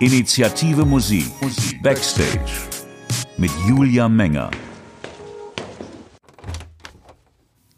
[0.00, 1.30] Initiative Musik
[1.80, 2.50] Backstage
[3.36, 4.50] mit Julia Menger.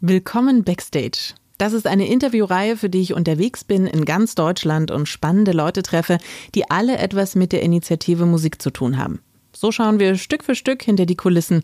[0.01, 1.35] Willkommen Backstage.
[1.59, 5.83] Das ist eine Interviewreihe, für die ich unterwegs bin in ganz Deutschland und spannende Leute
[5.83, 6.17] treffe,
[6.55, 9.21] die alle etwas mit der Initiative Musik zu tun haben.
[9.55, 11.61] So schauen wir Stück für Stück hinter die Kulissen,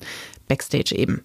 [0.48, 1.24] Backstage eben.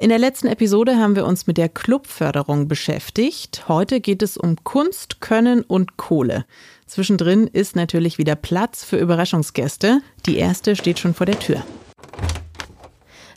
[0.00, 3.68] In der letzten Episode haben wir uns mit der Clubförderung beschäftigt.
[3.68, 6.46] Heute geht es um Kunst, Können und Kohle.
[6.86, 10.00] Zwischendrin ist natürlich wieder Platz für Überraschungsgäste.
[10.24, 11.62] Die erste steht schon vor der Tür.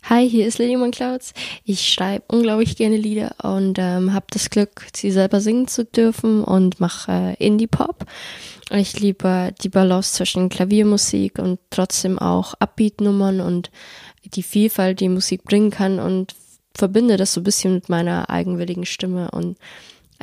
[0.03, 1.33] Hi, hier ist Lady Clouds.
[1.65, 6.45] Ich schreibe unglaublich gerne Lieder und ähm, habe das Glück, sie selber singen zu dürfen
[6.45, 8.05] und mache äh, Indie-Pop.
[8.71, 13.69] Ich liebe die Balance zwischen Klaviermusik und trotzdem auch Upbeat-Nummern und
[14.23, 16.35] die Vielfalt, die Musik bringen kann und
[16.75, 19.57] verbinde das so ein bisschen mit meiner eigenwilligen Stimme und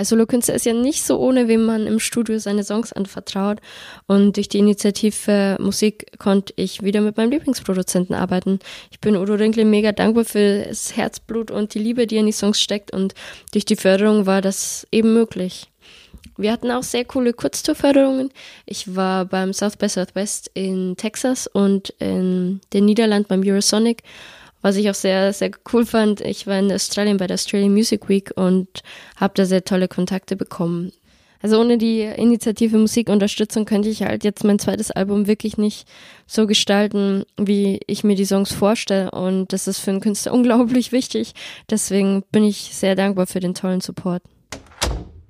[0.01, 3.59] als Solokünstler ist ja nicht so ohne, wem man im Studio seine Songs anvertraut.
[4.07, 8.61] Und durch die Initiative Musik konnte ich wieder mit meinem Lieblingsproduzenten arbeiten.
[8.91, 12.33] Ich bin Udo Rinkle mega dankbar für das Herzblut und die Liebe, die in die
[12.33, 12.93] Songs steckt.
[12.93, 13.13] Und
[13.53, 15.69] durch die Förderung war das eben möglich.
[16.39, 18.31] Wir hatten auch sehr coole Kurztourförderungen.
[18.65, 24.03] Ich war beim South by Southwest in Texas und in den Niederlanden beim Eurosonic
[24.63, 28.09] was ich auch sehr, sehr cool fand, ich war in Australien bei der Australian Music
[28.09, 28.69] Week und
[29.17, 30.93] habe da sehr tolle Kontakte bekommen.
[31.43, 35.89] Also ohne die Initiative Musikunterstützung könnte ich halt jetzt mein zweites Album wirklich nicht
[36.27, 39.11] so gestalten, wie ich mir die Songs vorstelle.
[39.11, 41.33] Und das ist für einen Künstler unglaublich wichtig.
[41.71, 44.23] Deswegen bin ich sehr dankbar für den tollen Support.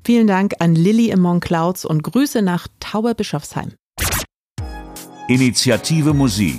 [0.05, 3.75] Vielen Dank an Lilly Among Clouds und Grüße nach Tauberbischofsheim.
[5.29, 6.59] Initiative Musik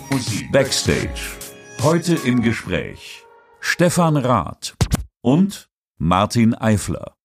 [0.54, 1.41] Backstage
[1.84, 3.26] Heute im Gespräch
[3.60, 4.76] Stefan Rath
[5.22, 7.16] und Martin Eifler.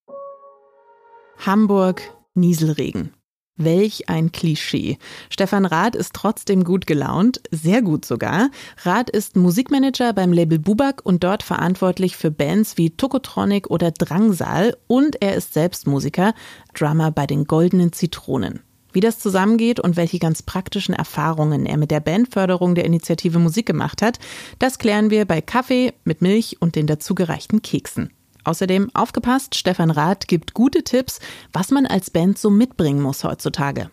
[1.44, 2.00] Hamburg,
[2.32, 3.12] Nieselregen.
[3.58, 4.96] Welch ein Klischee.
[5.28, 8.48] Stefan Rath ist trotzdem gut gelaunt, sehr gut sogar.
[8.84, 14.74] Rath ist Musikmanager beim Label Bubak und dort verantwortlich für Bands wie Tokotronic oder Drangsal
[14.86, 16.32] und er ist selbst Musiker,
[16.72, 18.65] Drummer bei den Goldenen Zitronen.
[18.96, 23.66] Wie das zusammengeht und welche ganz praktischen Erfahrungen er mit der Bandförderung der Initiative Musik
[23.66, 24.18] gemacht hat,
[24.58, 28.08] das klären wir bei Kaffee mit Milch und den dazugereichten Keksen.
[28.44, 31.20] Außerdem aufgepasst, Stefan Rath gibt gute Tipps,
[31.52, 33.90] was man als Band so mitbringen muss heutzutage.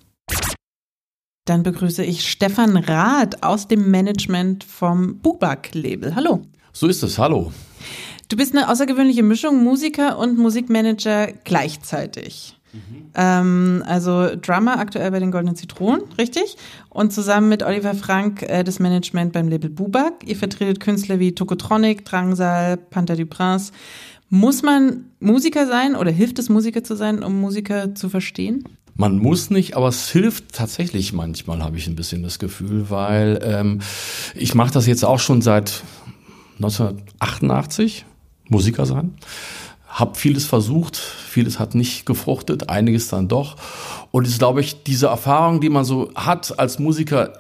[1.44, 6.16] Dann begrüße ich Stefan Rath aus dem Management vom Bubak-Label.
[6.16, 6.44] Hallo.
[6.72, 7.52] So ist es, hallo.
[8.30, 12.58] Du bist eine außergewöhnliche Mischung, Musiker und Musikmanager gleichzeitig.
[12.74, 13.12] Mhm.
[13.16, 16.58] Ähm, also Drummer aktuell bei den Goldenen Zitronen, richtig?
[16.90, 20.24] Und zusammen mit Oliver Frank äh, das Management beim Label Bubak.
[20.26, 23.72] Ihr vertretet Künstler wie Tokotronic, Drangsal, Panther du Prince.
[24.30, 28.64] Muss man Musiker sein oder hilft es Musiker zu sein, um Musiker zu verstehen?
[28.96, 33.40] Man muss nicht, aber es hilft tatsächlich manchmal, habe ich ein bisschen das Gefühl, weil
[33.44, 33.82] ähm,
[34.36, 35.84] ich mache das jetzt auch schon seit
[36.58, 38.06] 1988,
[38.50, 39.16] Musiker sein
[39.94, 43.56] habe vieles versucht, vieles hat nicht gefruchtet, einiges dann doch.
[44.12, 47.34] Und es ist, glaube ich, diese Erfahrung, die man so hat als Musiker,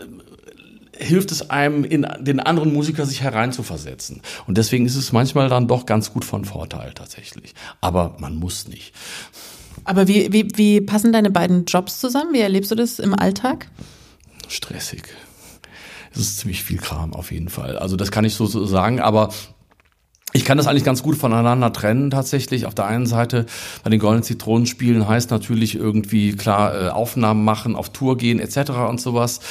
[0.95, 4.21] hilft es einem, in den anderen Musiker sich hereinzuversetzen.
[4.45, 7.55] Und deswegen ist es manchmal dann doch ganz gut von Vorteil tatsächlich.
[7.81, 8.93] Aber man muss nicht.
[9.83, 12.33] Aber wie, wie, wie passen deine beiden Jobs zusammen?
[12.33, 13.67] Wie erlebst du das im Alltag?
[14.47, 15.03] Stressig.
[16.13, 17.79] Es ist ziemlich viel Kram auf jeden Fall.
[17.79, 19.33] Also das kann ich so, so sagen, aber
[20.35, 22.65] ich kann das eigentlich ganz gut voneinander trennen tatsächlich.
[22.65, 23.45] Auf der einen Seite
[23.83, 28.39] bei den Goldenen Zitronen spielen heißt natürlich irgendwie klar äh, Aufnahmen machen, auf Tour gehen
[28.39, 28.71] etc.
[28.89, 29.41] und sowas.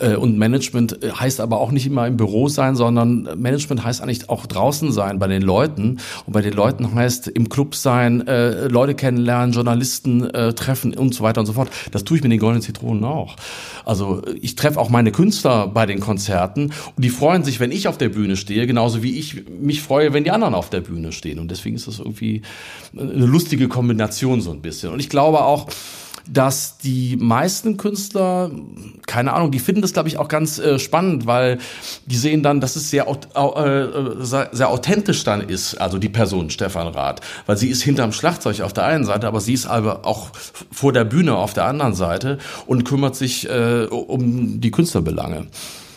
[0.00, 4.02] Äh, und Management äh, heißt aber auch nicht immer im Büro sein, sondern Management heißt
[4.02, 5.98] eigentlich auch draußen sein bei den Leuten.
[6.26, 11.14] Und bei den Leuten heißt im Club sein, äh, Leute kennenlernen, Journalisten äh, treffen und
[11.14, 11.70] so weiter und so fort.
[11.92, 13.36] Das tue ich mit den Goldenen Zitronen auch.
[13.84, 17.86] Also ich treffe auch meine Künstler bei den Konzerten und die freuen sich, wenn ich
[17.86, 21.12] auf der Bühne stehe, genauso wie ich mich freue, wenn die anderen auf der Bühne
[21.12, 21.38] stehen.
[21.38, 22.42] Und deswegen ist das irgendwie
[22.96, 24.92] eine lustige Kombination so ein bisschen.
[24.92, 25.68] Und ich glaube auch,
[26.28, 28.50] dass die meisten Künstler,
[29.06, 31.58] keine Ahnung, die finden das, glaube ich, auch ganz äh, spannend, weil
[32.06, 36.88] die sehen dann, dass es sehr, äh, sehr authentisch dann ist, also die Person Stefan
[36.88, 40.30] Rath, weil sie ist hinterm Schlagzeug auf der einen Seite, aber sie ist aber auch
[40.70, 45.48] vor der Bühne auf der anderen Seite und kümmert sich äh, um die Künstlerbelange.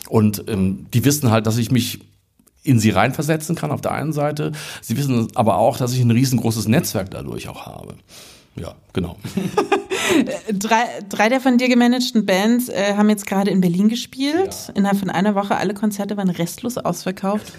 [0.09, 1.99] Und ähm, die wissen halt, dass ich mich
[2.65, 4.51] in sie reinversetzen kann auf der einen Seite.
[4.81, 7.95] Sie wissen aber auch, dass ich ein riesengroßes Netzwerk dadurch auch habe.
[8.55, 9.17] Ja, genau.
[10.53, 14.55] drei, drei der von dir gemanagten Bands äh, haben jetzt gerade in Berlin gespielt.
[14.67, 14.73] Ja.
[14.75, 17.53] Innerhalb von einer Woche alle Konzerte waren restlos ausverkauft.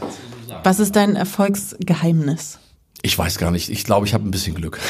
[0.62, 2.58] Was ist dein Erfolgsgeheimnis?
[3.02, 3.68] Ich weiß gar nicht.
[3.68, 4.80] Ich glaube, ich habe ein bisschen Glück.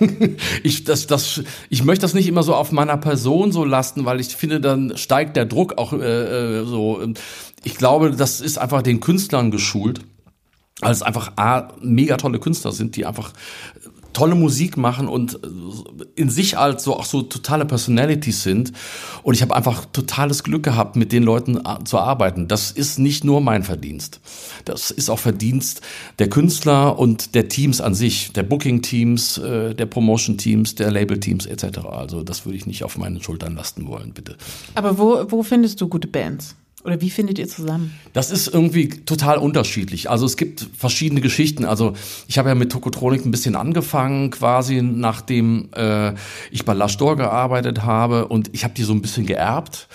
[0.62, 4.20] ich, das, das, ich möchte das nicht immer so auf meiner Person so lasten, weil
[4.20, 7.00] ich finde, dann steigt der Druck auch äh, äh so.
[7.64, 10.00] Ich glaube, das ist einfach den Künstlern geschult,
[10.80, 13.32] weil es einfach A, mega tolle Künstler sind, die einfach
[14.12, 15.38] tolle Musik machen und
[16.14, 18.72] in sich halt so auch so totale Personalities sind.
[19.22, 22.48] Und ich habe einfach totales Glück gehabt, mit den Leuten äh, zu arbeiten.
[22.48, 24.20] Das ist nicht nur mein Verdienst.
[24.64, 25.80] Das ist auch Verdienst
[26.18, 31.78] der Künstler und der Teams an sich, der Booking-Teams, äh, der Promotion-Teams, der Label-Teams etc.
[31.90, 34.36] Also das würde ich nicht auf meinen Schultern lasten wollen, bitte.
[34.74, 36.56] Aber wo, wo findest du gute Bands?
[36.84, 37.92] Oder wie findet ihr zusammen?
[38.12, 40.10] Das ist irgendwie total unterschiedlich.
[40.10, 41.64] Also es gibt verschiedene Geschichten.
[41.64, 41.94] Also
[42.26, 46.14] ich habe ja mit Tokotronik ein bisschen angefangen, quasi nachdem äh,
[46.50, 49.86] ich bei Lastor gearbeitet habe und ich habe die so ein bisschen geerbt.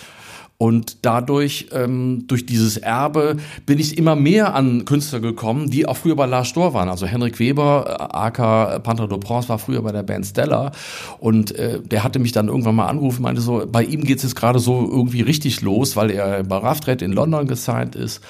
[0.60, 3.38] Und dadurch, ähm, durch dieses Erbe,
[3.68, 6.90] bin ich immer mehr an Künstler gekommen, die auch früher bei Lars Stor waren.
[6.90, 10.72] Also Henrik Weber, äh, aka Panther de Prince, war früher bei der Band Stella.
[11.20, 14.36] Und äh, der hatte mich dann irgendwann mal angerufen, meinte so, bei ihm geht's jetzt
[14.36, 18.22] gerade so irgendwie richtig los, weil er bei Raftred in London gesigned ist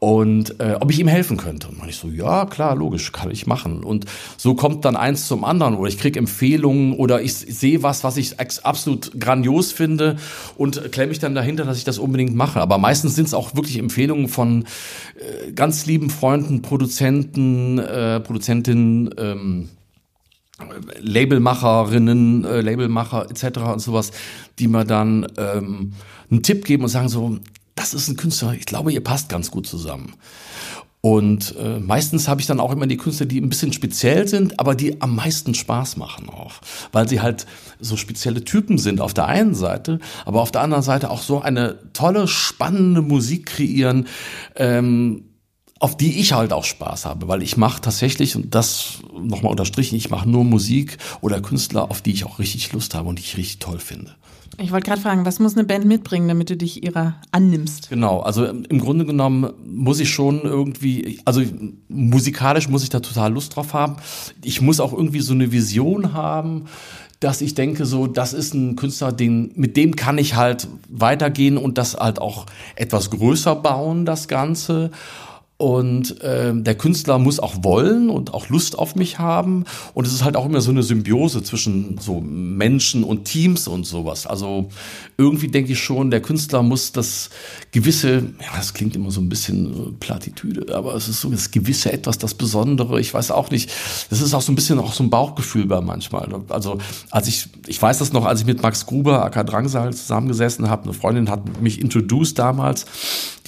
[0.00, 1.68] und äh, ob ich ihm helfen könnte.
[1.68, 3.82] Und ich so, ja, klar, logisch, kann ich machen.
[3.82, 4.04] Und
[4.36, 8.16] so kommt dann eins zum anderen oder ich krieg Empfehlungen oder ich sehe was, was
[8.16, 10.16] ich absolut grandios finde
[10.56, 12.60] und klemme mich dann dahinter, dass ich das unbedingt mache.
[12.60, 14.64] Aber meistens sind es auch wirklich Empfehlungen von
[15.16, 19.68] äh, ganz lieben Freunden, Produzenten, äh, Produzentinnen, ähm,
[21.00, 23.58] Labelmacherinnen, äh, Labelmacher etc.
[23.72, 24.12] und sowas,
[24.58, 25.92] die mir dann ähm,
[26.30, 27.38] einen Tipp geben und sagen so,
[27.78, 30.14] das ist ein Künstler, ich glaube, ihr passt ganz gut zusammen.
[31.00, 34.58] Und äh, meistens habe ich dann auch immer die Künstler, die ein bisschen speziell sind,
[34.58, 36.54] aber die am meisten Spaß machen auch.
[36.90, 37.46] Weil sie halt
[37.78, 41.40] so spezielle Typen sind auf der einen Seite, aber auf der anderen Seite auch so
[41.40, 44.08] eine tolle, spannende Musik kreieren,
[44.56, 45.24] ähm,
[45.78, 47.28] auf die ich halt auch Spaß habe.
[47.28, 52.02] Weil ich mache tatsächlich, und das nochmal unterstrichen, ich mache nur Musik oder Künstler, auf
[52.02, 54.16] die ich auch richtig Lust habe und die ich richtig toll finde.
[54.56, 57.90] Ich wollte gerade fragen, was muss eine Band mitbringen, damit du dich ihrer annimmst?
[57.90, 61.42] Genau, also im Grunde genommen muss ich schon irgendwie, also
[61.88, 63.96] musikalisch muss ich da total Lust drauf haben.
[64.42, 66.64] Ich muss auch irgendwie so eine Vision haben,
[67.20, 71.56] dass ich denke, so, das ist ein Künstler, den, mit dem kann ich halt weitergehen
[71.56, 72.46] und das halt auch
[72.76, 74.90] etwas größer bauen, das Ganze.
[75.60, 79.64] Und äh, der Künstler muss auch wollen und auch Lust auf mich haben.
[79.92, 83.84] Und es ist halt auch immer so eine Symbiose zwischen so Menschen und Teams und
[83.84, 84.28] sowas.
[84.28, 84.68] Also
[85.16, 87.30] irgendwie denke ich schon, der Künstler muss das
[87.72, 91.50] gewisse, ja, das klingt immer so ein bisschen äh, Platitüde, aber es ist so das
[91.50, 93.00] gewisse etwas, das Besondere.
[93.00, 93.68] Ich weiß auch nicht.
[94.10, 96.28] Das ist auch so ein bisschen auch so ein Bauchgefühl bei manchmal.
[96.50, 96.78] Also
[97.10, 100.84] als ich, ich weiß das noch, als ich mit Max Gruber, AK Drangsal zusammengesessen habe,
[100.84, 102.86] eine Freundin hat mich introduced damals,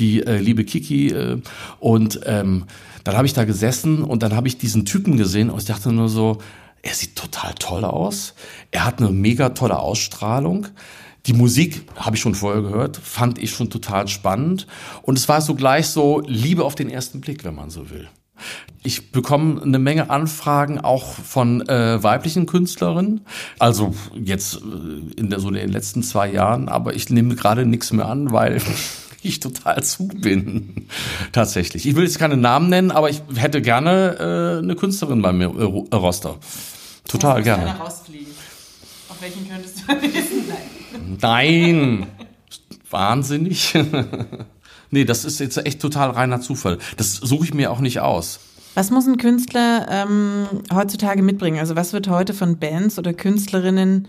[0.00, 1.40] die äh, liebe Kiki äh,
[1.78, 2.64] und und ähm,
[3.04, 5.92] dann habe ich da gesessen und dann habe ich diesen Typen gesehen und ich dachte
[5.92, 6.38] nur so,
[6.80, 8.32] er sieht total toll aus.
[8.70, 10.68] Er hat eine mega tolle Ausstrahlung.
[11.26, 14.66] Die Musik habe ich schon vorher gehört, fand ich schon total spannend.
[15.02, 18.08] Und es war so gleich so Liebe auf den ersten Blick, wenn man so will.
[18.82, 23.26] Ich bekomme eine Menge Anfragen auch von äh, weiblichen Künstlerinnen.
[23.58, 27.66] Also jetzt äh, in der, so in den letzten zwei Jahren, aber ich nehme gerade
[27.66, 28.62] nichts mehr an, weil
[29.22, 30.86] ich total zu bin.
[31.32, 31.86] Tatsächlich.
[31.86, 35.46] Ich will jetzt keine Namen nennen, aber ich hätte gerne äh, eine Künstlerin bei mir,
[35.46, 36.36] äh, Roster.
[37.06, 37.70] Total muss gerne.
[37.78, 38.32] rausfliegen.
[39.08, 40.48] Auf welchen könntest du wissen?
[41.18, 41.18] Nein.
[41.20, 42.06] Nein.
[42.90, 43.74] Wahnsinnig.
[44.90, 46.78] nee, das ist jetzt echt total reiner Zufall.
[46.96, 48.40] Das suche ich mir auch nicht aus.
[48.74, 51.58] Was muss ein Künstler ähm, heutzutage mitbringen?
[51.58, 54.08] Also was wird heute von Bands oder Künstlerinnen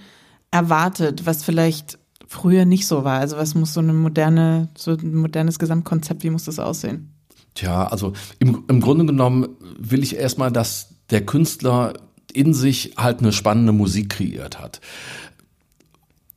[0.51, 1.97] erwartet, was vielleicht
[2.31, 3.19] früher nicht so war?
[3.19, 7.13] Also was muss so eine moderne, so ein modernes Gesamtkonzept, wie muss das aussehen?
[7.55, 11.93] Tja, also im, im Grunde genommen will ich erstmal, dass der Künstler
[12.31, 14.79] in sich halt eine spannende Musik kreiert hat.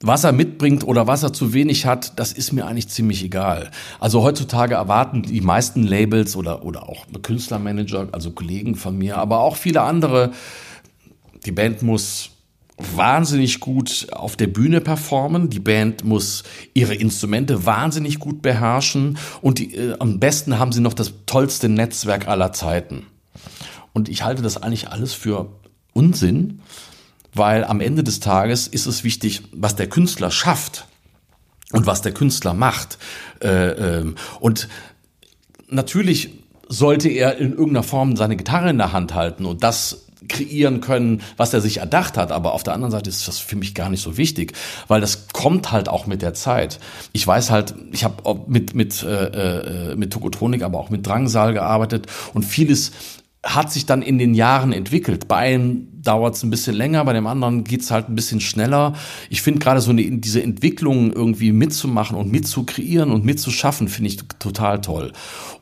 [0.01, 3.71] Was er mitbringt oder was er zu wenig hat, das ist mir eigentlich ziemlich egal.
[4.01, 9.39] Also heutzutage erwarten die meisten Labels oder, oder auch Künstlermanager, also Kollegen von mir, aber
[9.39, 10.33] auch viele andere,
[11.47, 12.34] die Band muss
[12.77, 15.49] wahnsinnig gut auf der Bühne performen.
[15.49, 16.43] Die Band muss
[16.75, 21.69] ihre Instrumente wahnsinnig gut beherrschen und die, äh, am besten haben sie noch das tollste
[21.69, 23.07] Netzwerk aller Zeiten.
[23.93, 25.53] Und ich halte das eigentlich alles für
[25.93, 26.61] Unsinn,
[27.33, 30.87] weil am Ende des Tages ist es wichtig, was der Künstler schafft
[31.73, 32.99] und was der Künstler macht.
[33.41, 34.69] Äh, äh, und
[35.69, 36.31] natürlich
[36.69, 41.23] sollte er in irgendeiner Form seine Gitarre in der Hand halten und das kreieren können,
[41.37, 42.33] was er sich erdacht hat.
[42.33, 44.53] Aber auf der anderen Seite ist das für mich gar nicht so wichtig,
[44.89, 46.79] weil das kommt halt auch mit der Zeit.
[47.13, 51.53] Ich weiß halt, ich habe mit mit äh, äh, mit Tokotronik, aber auch mit Drangsal
[51.53, 52.93] gearbeitet und vieles
[53.45, 55.29] hat sich dann in den Jahren entwickelt.
[55.29, 58.95] Bei einem dauert es ein bisschen länger, bei dem anderen geht's halt ein bisschen schneller.
[59.31, 64.17] Ich finde gerade so eine, diese Entwicklung irgendwie mitzumachen und mitzukreieren und mitzuschaffen, finde ich
[64.39, 65.13] total toll.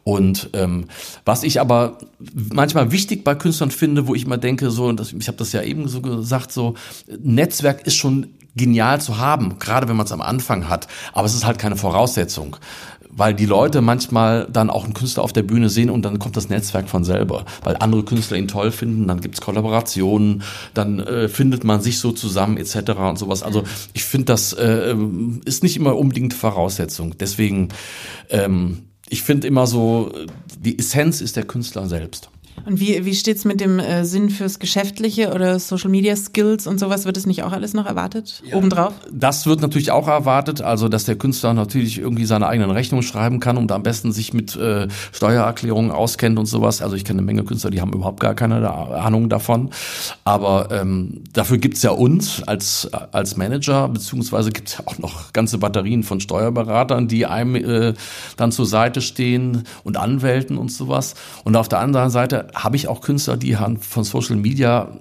[0.05, 0.87] Und ähm,
[1.25, 1.99] was ich aber
[2.35, 5.53] manchmal wichtig bei Künstlern finde, wo ich immer denke, so, und das, ich habe das
[5.53, 6.75] ja eben so gesagt, so
[7.21, 11.35] Netzwerk ist schon genial zu haben, gerade wenn man es am Anfang hat, aber es
[11.35, 12.57] ist halt keine Voraussetzung
[13.13, 16.37] weil die Leute manchmal dann auch einen Künstler auf der Bühne sehen und dann kommt
[16.37, 20.43] das Netzwerk von selber, weil andere Künstler ihn toll finden, dann gibt's Kollaborationen,
[20.75, 22.93] dann äh, findet man sich so zusammen etc.
[22.99, 23.43] und sowas.
[23.43, 24.97] Also ich finde, das äh,
[25.45, 27.15] ist nicht immer unbedingt Voraussetzung.
[27.19, 27.69] Deswegen,
[28.31, 30.13] ähm, ich finde immer so,
[30.59, 32.31] die Essenz ist der Künstler selbst.
[32.65, 36.79] Und wie, wie steht's mit dem äh, Sinn fürs Geschäftliche oder Social Media Skills und
[36.79, 37.05] sowas?
[37.05, 38.43] Wird es nicht auch alles noch erwartet?
[38.47, 38.95] Ja, obendrauf?
[39.11, 43.41] Das wird natürlich auch erwartet, also dass der Künstler natürlich irgendwie seine eigenen Rechnungen schreiben
[43.41, 46.83] kann und am besten sich mit äh, Steuererklärungen auskennt und sowas.
[46.83, 49.71] Also ich kenne eine Menge Künstler, die haben überhaupt gar keine Ahnung davon.
[50.25, 55.59] Aber ähm, dafür gibt's ja uns als, als Manager, beziehungsweise gibt's ja auch noch ganze
[55.59, 57.95] Batterien von Steuerberatern, die einem äh,
[58.37, 61.15] dann zur Seite stehen und Anwälten und sowas.
[61.45, 65.01] Und auf der anderen Seite habe ich auch Künstler, die haben von Social Media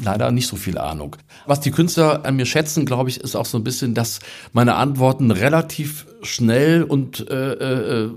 [0.00, 1.16] leider nicht so viel Ahnung.
[1.46, 4.20] Was die Künstler an mir schätzen, glaube ich, ist auch so ein bisschen, dass
[4.52, 8.10] meine Antworten relativ schnell und äh, äh,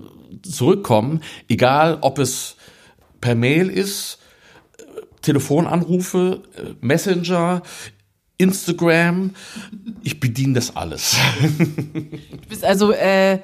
[0.44, 2.56] zurückkommen, egal ob es
[3.20, 4.20] per Mail ist,
[5.22, 6.42] Telefonanrufe,
[6.82, 7.62] Messenger,
[8.38, 9.32] Instagram.
[10.04, 11.16] Ich bediene das alles.
[11.94, 13.40] Du bist also äh,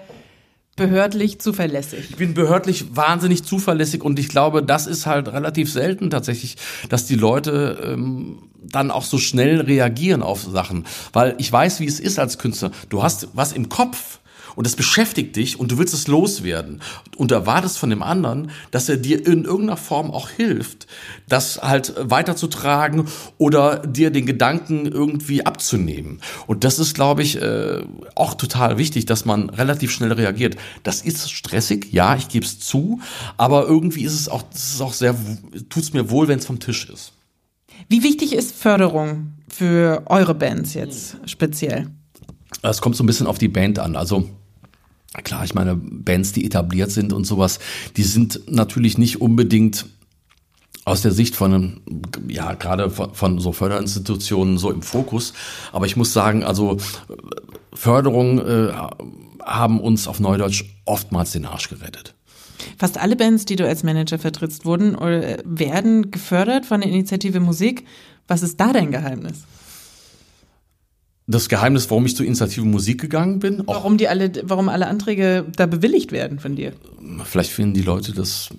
[0.78, 2.12] behördlich zuverlässig.
[2.12, 6.56] Ich bin behördlich wahnsinnig zuverlässig und ich glaube, das ist halt relativ selten tatsächlich,
[6.88, 11.86] dass die Leute ähm, dann auch so schnell reagieren auf Sachen, weil ich weiß, wie
[11.86, 12.72] es ist als Künstler.
[12.88, 14.20] Du hast was im Kopf
[14.58, 16.82] und das beschäftigt dich und du willst es loswerden
[17.16, 20.88] und erwartest von dem anderen, dass er dir in irgendeiner Form auch hilft,
[21.30, 23.06] das halt weiterzutragen
[23.38, 26.22] oder dir den Gedanken irgendwie abzunehmen.
[26.48, 27.84] Und das ist, glaube ich, äh,
[28.16, 30.56] auch total wichtig, dass man relativ schnell reagiert.
[30.82, 33.00] Das ist stressig, ja, ich gebe es zu,
[33.38, 35.16] aber irgendwie ist es auch, das ist auch sehr,
[35.70, 37.14] tut's mir wohl, wenn es vom Tisch ist.
[37.90, 41.92] Wie wichtig ist Förderung für eure Bands jetzt speziell?
[42.64, 43.96] Es kommt so ein bisschen auf die Band an.
[43.96, 44.28] Also
[45.24, 47.60] Klar, ich meine, Bands, die etabliert sind und sowas,
[47.96, 49.86] die sind natürlich nicht unbedingt
[50.86, 51.82] aus der Sicht von,
[52.30, 55.34] ja, gerade von, von so Förderinstitutionen so im Fokus.
[55.74, 56.78] Aber ich muss sagen, also
[57.74, 58.72] Förderung äh,
[59.44, 62.14] haben uns auf Neudeutsch oftmals den Arsch gerettet.
[62.78, 67.40] Fast alle Bands, die du als Manager vertrittst, wurden oder werden gefördert von der Initiative
[67.40, 67.86] Musik.
[68.28, 69.44] Was ist da dein Geheimnis?
[71.28, 73.62] Das Geheimnis, warum ich zur Initiative Musik gegangen bin.
[73.66, 76.72] Warum die alle, warum alle Anträge da bewilligt werden von dir?
[77.26, 78.50] Vielleicht finden die Leute das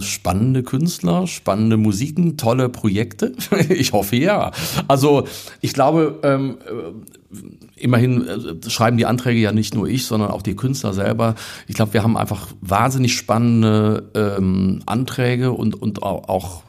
[0.00, 3.34] spannende Künstler, spannende Musiken, tolle Projekte.
[3.68, 4.52] ich hoffe ja.
[4.88, 5.26] Also
[5.60, 7.34] ich glaube, ähm, äh,
[7.76, 11.34] immerhin äh, schreiben die Anträge ja nicht nur ich, sondern auch die Künstler selber.
[11.66, 16.62] Ich glaube, wir haben einfach wahnsinnig spannende ähm, Anträge und und auch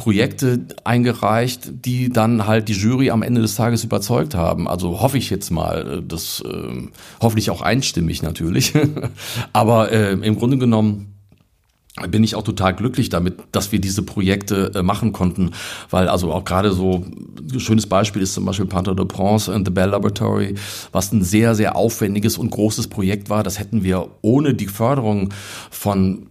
[0.00, 4.66] Projekte eingereicht, die dann halt die Jury am Ende des Tages überzeugt haben.
[4.66, 6.88] Also hoffe ich jetzt mal, äh, das äh,
[7.20, 8.72] hoffentlich auch einstimmig natürlich.
[9.52, 11.10] Aber äh, im Grunde genommen
[12.08, 15.50] bin ich auch total glücklich damit, dass wir diese Projekte äh, machen konnten,
[15.90, 17.04] weil also auch gerade so
[17.52, 20.54] ein schönes Beispiel ist zum Beispiel Panther de Prince and the Bell Laboratory,
[20.92, 23.42] was ein sehr, sehr aufwendiges und großes Projekt war.
[23.42, 25.34] Das hätten wir ohne die Förderung
[25.70, 26.26] von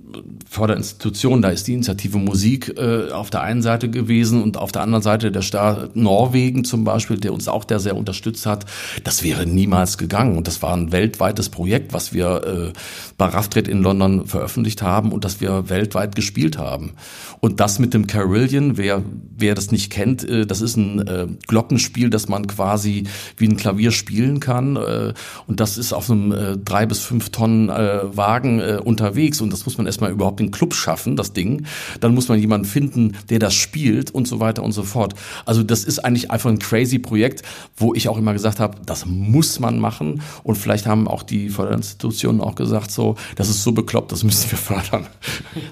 [0.49, 4.81] Förderinstitutionen, da ist die Initiative Musik äh, auf der einen Seite gewesen und auf der
[4.81, 8.65] anderen Seite der Staat Norwegen zum Beispiel, der uns auch der sehr unterstützt hat.
[9.03, 12.79] Das wäre niemals gegangen und das war ein weltweites Projekt, was wir äh,
[13.17, 16.93] bei Raftred in London veröffentlicht haben und das wir weltweit gespielt haben.
[17.39, 19.03] Und das mit dem Carillion, wer
[19.37, 23.03] wer das nicht kennt, äh, das ist ein äh, Glockenspiel, das man quasi
[23.37, 25.13] wie ein Klavier spielen kann äh,
[25.45, 29.53] und das ist auf einem äh, drei bis fünf Tonnen äh, Wagen äh, unterwegs und
[29.53, 31.65] das muss man erst erstmal überhaupt den Club schaffen, das Ding.
[31.99, 35.13] Dann muss man jemanden finden, der das spielt und so weiter und so fort.
[35.45, 37.43] Also das ist eigentlich einfach ein crazy Projekt,
[37.75, 40.21] wo ich auch immer gesagt habe, das muss man machen.
[40.43, 44.49] Und vielleicht haben auch die Förderinstitutionen auch gesagt, so, das ist so bekloppt, das müssen
[44.51, 45.07] wir fördern.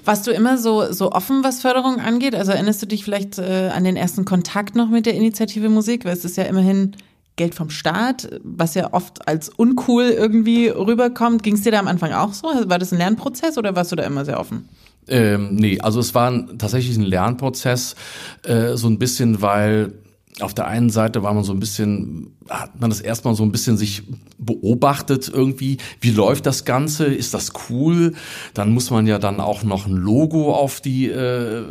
[0.04, 2.34] Warst du immer so, so offen, was Förderung angeht?
[2.34, 6.04] Also erinnerst du dich vielleicht äh, an den ersten Kontakt noch mit der Initiative Musik?
[6.04, 6.96] Weil es ist ja immerhin
[7.38, 11.42] Geld vom Staat, was ja oft als uncool irgendwie rüberkommt.
[11.42, 12.48] Ging es dir da am Anfang auch so?
[12.48, 14.68] War das ein Lernprozess oder warst du da immer sehr offen?
[15.06, 17.96] Ähm, nee, also es war ein, tatsächlich ein Lernprozess,
[18.42, 19.94] äh, so ein bisschen, weil
[20.40, 23.50] auf der einen Seite war man so ein bisschen, hat man das erstmal so ein
[23.50, 24.04] bisschen sich
[24.38, 28.14] beobachtet irgendwie, wie läuft das Ganze, ist das cool?
[28.54, 31.64] Dann muss man ja dann auch noch ein Logo auf die äh,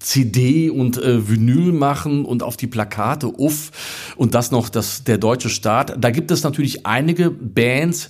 [0.00, 3.70] CD und äh, Vinyl machen und auf die Plakate, uff,
[4.16, 6.02] und das noch das, der deutsche Staat.
[6.02, 8.08] Da gibt es natürlich einige Bands,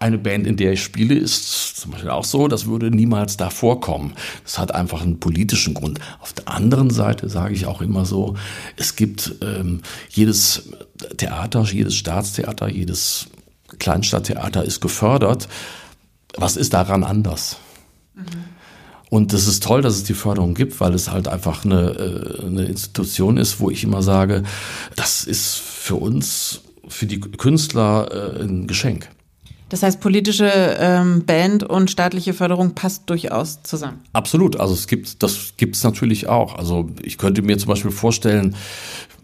[0.00, 3.50] eine Band, in der ich spiele, ist zum Beispiel auch so, das würde niemals da
[3.50, 4.14] vorkommen.
[4.44, 5.98] Das hat einfach einen politischen Grund.
[6.20, 8.36] Auf der anderen Seite sage ich auch immer so,
[8.76, 10.70] es gibt ähm, jedes
[11.16, 13.28] Theater, jedes Staatstheater, jedes
[13.78, 15.48] Kleinstadttheater ist gefördert.
[16.36, 17.56] Was ist daran anders?
[18.14, 18.22] Mhm.
[19.10, 22.46] Und es ist toll, dass es die Förderung gibt, weil es halt einfach eine, äh,
[22.46, 24.42] eine Institution ist, wo ich immer sage,
[24.96, 29.08] das ist für uns, für die Künstler äh, ein Geschenk.
[29.68, 34.00] Das heißt, politische ähm, Band und staatliche Förderung passt durchaus zusammen.
[34.12, 34.58] Absolut.
[34.58, 36.56] Also es gibt, das gibt es natürlich auch.
[36.56, 38.56] Also ich könnte mir zum Beispiel vorstellen,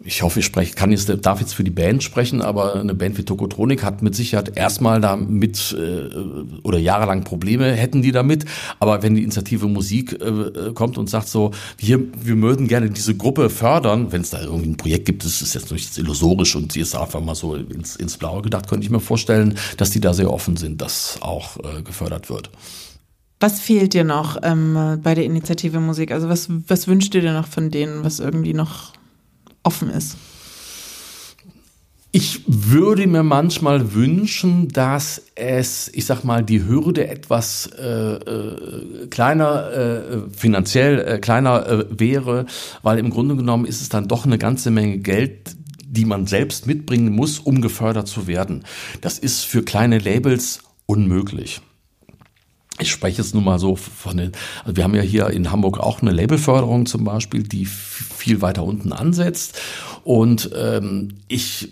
[0.05, 3.17] ich hoffe, ich spreche, kann jetzt, darf jetzt für die Band sprechen, aber eine Band
[3.17, 6.15] wie Tokotronik hat mit Sicherheit erstmal damit äh,
[6.61, 8.45] oder jahrelang Probleme hätten die damit.
[8.79, 13.15] Aber wenn die Initiative Musik äh, kommt und sagt so, wir, wir würden gerne diese
[13.15, 16.71] Gruppe fördern, wenn es da irgendwie ein Projekt gibt, das ist jetzt nicht illusorisch und
[16.71, 20.01] sie ist einfach mal so ins, ins Blaue gedacht, könnte ich mir vorstellen, dass die
[20.01, 22.51] da sehr offen sind, dass auch äh, gefördert wird.
[23.39, 26.11] Was fehlt dir noch ähm, bei der Initiative Musik?
[26.11, 28.93] Also was, was wünschst du dir noch von denen, was irgendwie noch
[29.65, 30.17] offen ist?
[32.11, 39.07] Ich würde mir manchmal wünschen, dass es, ich sag mal, die Hürde etwas äh, äh,
[39.07, 42.45] kleiner, äh, finanziell äh, kleiner äh, wäre,
[42.83, 46.67] weil im Grunde genommen ist es dann doch eine ganze Menge Geld, die man selbst
[46.67, 48.63] mitbringen muss, um gefördert zu werden.
[49.01, 51.59] Das ist für kleine Labels unmöglich
[52.79, 54.31] ich spreche jetzt nur mal so von den,
[54.63, 58.63] also wir haben ja hier in Hamburg auch eine Labelförderung zum Beispiel, die viel weiter
[58.63, 59.59] unten ansetzt.
[60.03, 61.69] Und ähm, ich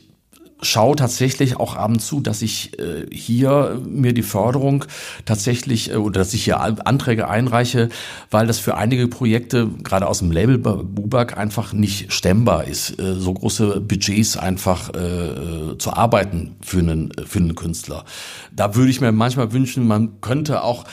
[0.63, 4.85] schaue tatsächlich auch abends zu, dass ich äh, hier mir die Förderung
[5.25, 7.89] tatsächlich äh, oder dass ich hier Anträge einreiche,
[8.31, 13.15] weil das für einige Projekte gerade aus dem Label Bubak einfach nicht stemmbar ist, äh,
[13.15, 18.05] so große Budgets einfach äh, zu arbeiten für einen für einen Künstler.
[18.51, 20.85] Da würde ich mir manchmal wünschen, man könnte auch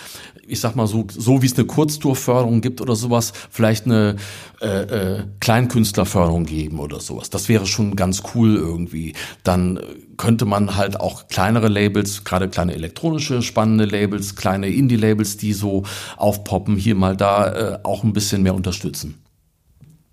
[0.47, 4.17] ich sag mal so, so wie es eine Kurztourförderung gibt oder sowas, vielleicht eine
[4.61, 7.31] äh, äh, Kleinkünstlerförderung geben oder sowas.
[7.31, 9.15] Das wäre schon ganz cool irgendwie.
[9.45, 9.81] Dann
[10.17, 15.85] könnte man halt auch kleinere Labels, gerade kleine elektronische spannende Labels, kleine Indie-Labels, die so
[16.17, 19.23] aufpoppen, hier mal da äh, auch ein bisschen mehr unterstützen.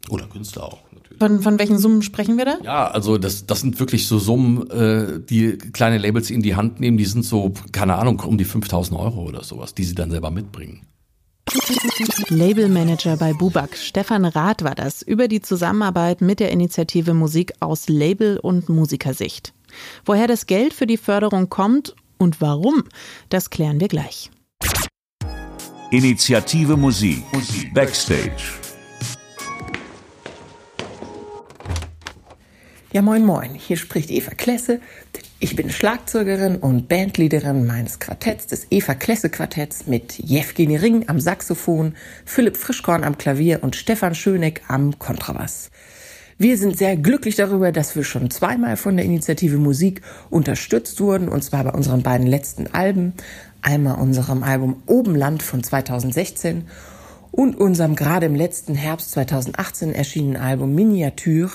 [0.10, 0.87] Oder Künstler auch.
[1.20, 2.58] Von, von welchen Summen sprechen wir da?
[2.64, 6.80] Ja, also das, das sind wirklich so Summen, äh, die kleine Labels in die Hand
[6.80, 6.98] nehmen.
[6.98, 10.32] Die sind so, keine Ahnung, um die 5000 Euro oder sowas, die sie dann selber
[10.32, 10.82] mitbringen.
[12.30, 17.88] Labelmanager bei Bubak, Stefan Rath war das, über die Zusammenarbeit mit der Initiative Musik aus
[17.88, 19.54] Label- und Musikersicht.
[20.06, 22.84] Woher das Geld für die Förderung kommt und warum,
[23.30, 24.30] das klären wir gleich.
[25.92, 27.24] Initiative Musik,
[27.74, 28.67] Backstage.
[32.98, 33.54] Ja, moin, moin.
[33.54, 34.80] Hier spricht Eva Klesse.
[35.40, 41.20] Ich bin Schlagzeugerin und Bandleaderin meines Quartetts, des Eva Klesse Quartetts, mit Jewgeni Ring am
[41.20, 41.94] Saxophon,
[42.26, 45.70] Philipp Frischkorn am Klavier und Stefan Schöneck am Kontrabass.
[46.40, 51.30] Wir sind sehr glücklich darüber, dass wir schon zweimal von der Initiative Musik unterstützt wurden,
[51.30, 53.14] und zwar bei unseren beiden letzten Alben.
[53.62, 56.68] Einmal unserem Album Obenland von 2016
[57.30, 61.52] und unserem gerade im letzten Herbst 2018 erschienenen Album Miniatur.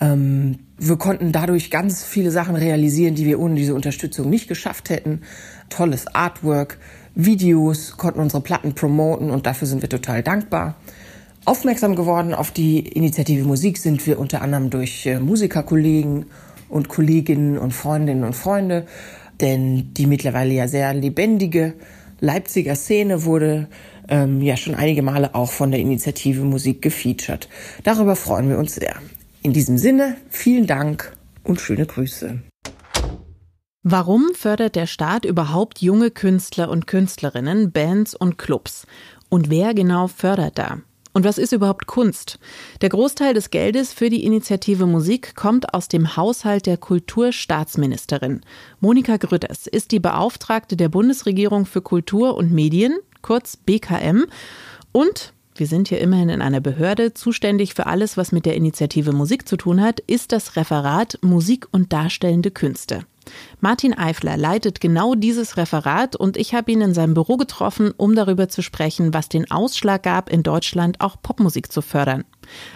[0.00, 4.88] Ähm, wir konnten dadurch ganz viele Sachen realisieren, die wir ohne diese Unterstützung nicht geschafft
[4.88, 5.20] hätten.
[5.68, 6.78] Tolles Artwork,
[7.14, 10.76] Videos, konnten unsere Platten promoten und dafür sind wir total dankbar.
[11.44, 16.26] Aufmerksam geworden auf die Initiative Musik sind wir unter anderem durch äh, Musikerkollegen
[16.68, 18.86] und Kolleginnen und Freundinnen und Freunde,
[19.40, 21.74] denn die mittlerweile ja sehr lebendige
[22.20, 23.68] Leipziger Szene wurde
[24.08, 27.48] ähm, ja schon einige Male auch von der Initiative Musik gefeatured.
[27.82, 28.96] Darüber freuen wir uns sehr.
[29.42, 32.42] In diesem Sinne, vielen Dank und schöne Grüße.
[33.82, 38.86] Warum fördert der Staat überhaupt junge Künstler und Künstlerinnen, Bands und Clubs?
[39.30, 40.80] Und wer genau fördert da?
[41.14, 42.38] Und was ist überhaupt Kunst?
[42.82, 48.42] Der Großteil des Geldes für die Initiative Musik kommt aus dem Haushalt der Kulturstaatsministerin.
[48.80, 54.26] Monika Grütters ist die Beauftragte der Bundesregierung für Kultur und Medien, kurz BKM,
[54.92, 59.12] und wir sind hier immerhin in einer Behörde, zuständig für alles, was mit der Initiative
[59.12, 63.04] Musik zu tun hat, ist das Referat Musik und Darstellende Künste.
[63.60, 68.14] Martin Eifler leitet genau dieses Referat und ich habe ihn in seinem Büro getroffen, um
[68.14, 72.24] darüber zu sprechen, was den Ausschlag gab, in Deutschland auch Popmusik zu fördern.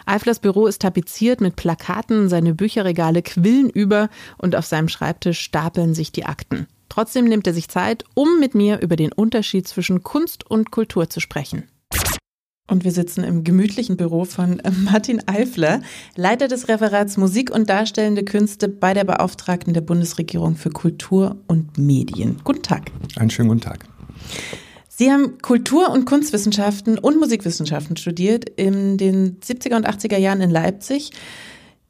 [0.05, 5.95] Eiflers Büro ist tapeziert mit Plakaten, seine Bücherregale quillen über und auf seinem Schreibtisch stapeln
[5.95, 6.69] sich die Akten.
[6.91, 11.09] Trotzdem nimmt er sich Zeit, um mit mir über den Unterschied zwischen Kunst und Kultur
[11.09, 11.65] zu sprechen.
[12.67, 15.83] Und wir sitzen im gemütlichen Büro von Martin Eifler,
[16.17, 21.77] Leiter des Referats Musik und Darstellende Künste bei der Beauftragten der Bundesregierung für Kultur und
[21.77, 22.39] Medien.
[22.43, 22.91] Guten Tag.
[23.17, 23.85] Einen schönen guten Tag.
[24.89, 30.51] Sie haben Kultur- und Kunstwissenschaften und Musikwissenschaften studiert in den 70er und 80er Jahren in
[30.51, 31.11] Leipzig.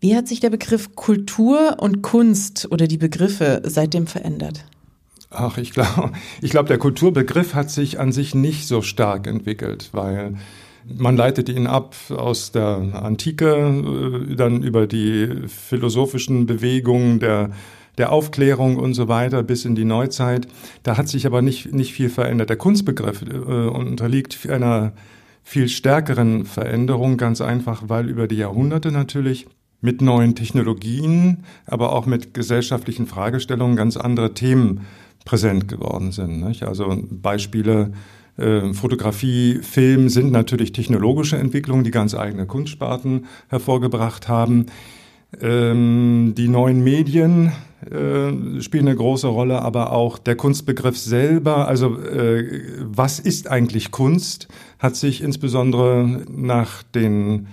[0.00, 4.64] Wie hat sich der Begriff Kultur und Kunst oder die Begriffe seitdem verändert?
[5.30, 9.90] Ach, ich glaube, ich glaube, der Kulturbegriff hat sich an sich nicht so stark entwickelt,
[9.92, 10.34] weil
[10.86, 17.50] man leitet ihn ab aus der Antike, äh, dann über die philosophischen Bewegungen der,
[17.98, 20.46] der Aufklärung und so weiter bis in die Neuzeit.
[20.82, 22.50] Da hat sich aber nicht, nicht viel verändert.
[22.50, 24.92] Der Kunstbegriff äh, unterliegt einer
[25.42, 29.46] viel stärkeren Veränderung, ganz einfach, weil über die Jahrhunderte natürlich
[29.82, 34.86] mit neuen Technologien, aber auch mit gesellschaftlichen Fragestellungen ganz andere Themen
[35.26, 36.40] präsent geworden sind.
[36.40, 36.62] Nicht?
[36.62, 37.92] Also Beispiele
[38.36, 44.66] äh, Fotografie, Film sind natürlich technologische Entwicklungen, die ganz eigene Kunstsparten hervorgebracht haben.
[45.40, 47.52] Ähm, die neuen Medien
[47.90, 53.90] äh, spielen eine große Rolle, aber auch der Kunstbegriff selber, also äh, was ist eigentlich
[53.90, 57.48] Kunst, hat sich insbesondere nach den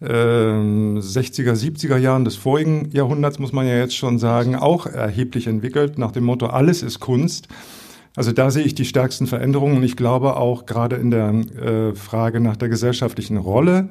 [0.00, 5.46] 60er, ähm, 70er Jahren des vorigen Jahrhunderts, muss man ja jetzt schon sagen, auch erheblich
[5.46, 7.48] entwickelt, nach dem Motto, alles ist Kunst.
[8.16, 11.94] Also da sehe ich die stärksten Veränderungen und ich glaube auch gerade in der äh,
[11.94, 13.88] Frage nach der gesellschaftlichen Rolle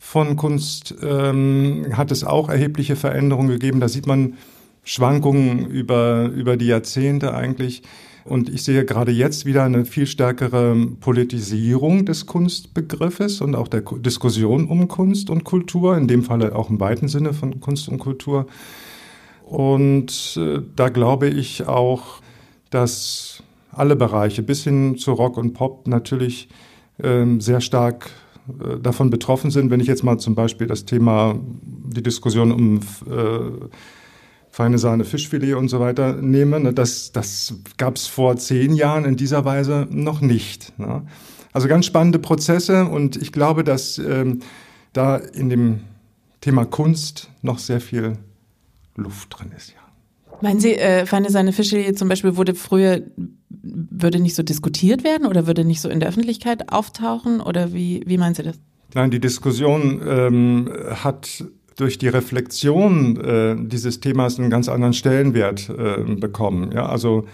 [0.00, 3.80] von Kunst ähm, hat es auch erhebliche Veränderungen gegeben.
[3.80, 4.34] Da sieht man
[4.82, 7.82] Schwankungen über, über die Jahrzehnte eigentlich.
[8.24, 13.82] Und ich sehe gerade jetzt wieder eine viel stärkere Politisierung des Kunstbegriffes und auch der
[13.82, 17.98] Diskussion um Kunst und Kultur, in dem Falle auch im weiten Sinne von Kunst und
[17.98, 18.46] Kultur.
[19.44, 22.20] Und äh, da glaube ich auch,
[22.70, 26.48] dass alle Bereiche bis hin zu Rock und Pop natürlich
[26.98, 28.10] äh, sehr stark
[28.48, 29.70] äh, davon betroffen sind.
[29.70, 33.68] Wenn ich jetzt mal zum Beispiel das Thema, die Diskussion um äh,
[34.50, 36.60] feine Sahne, Fischfilet und so weiter nehme.
[36.60, 40.78] Ne, das, das gab es vor zehn Jahren in dieser Weise noch nicht.
[40.78, 41.06] Ne?
[41.52, 44.40] Also ganz spannende Prozesse und ich glaube, dass ähm,
[44.92, 45.80] da in dem
[46.40, 48.18] Thema Kunst noch sehr viel
[48.96, 49.70] Luft drin ist.
[49.70, 49.79] Ja.
[50.42, 53.02] Meinen Sie, äh, feine Sahne, Fischfilet zum Beispiel wurde früher,
[53.48, 58.02] würde nicht so diskutiert werden oder würde nicht so in der Öffentlichkeit auftauchen oder wie,
[58.06, 58.58] wie meinen Sie das?
[58.94, 61.44] Nein, die Diskussion ähm, hat
[61.76, 66.72] durch die Reflexion äh, dieses Themas einen ganz anderen Stellenwert äh, bekommen.
[66.72, 67.26] Ja, also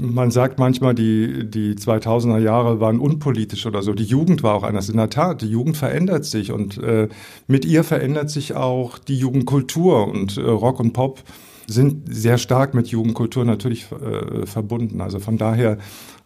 [0.00, 3.92] man sagt manchmal, die, die 2000er Jahre waren unpolitisch oder so.
[3.92, 4.88] Die Jugend war auch anders.
[4.88, 7.08] In der Tat, die Jugend verändert sich und äh,
[7.48, 11.22] mit ihr verändert sich auch die Jugendkultur und äh, Rock und Pop
[11.66, 15.00] sind sehr stark mit Jugendkultur natürlich äh, verbunden.
[15.00, 15.78] Also von daher,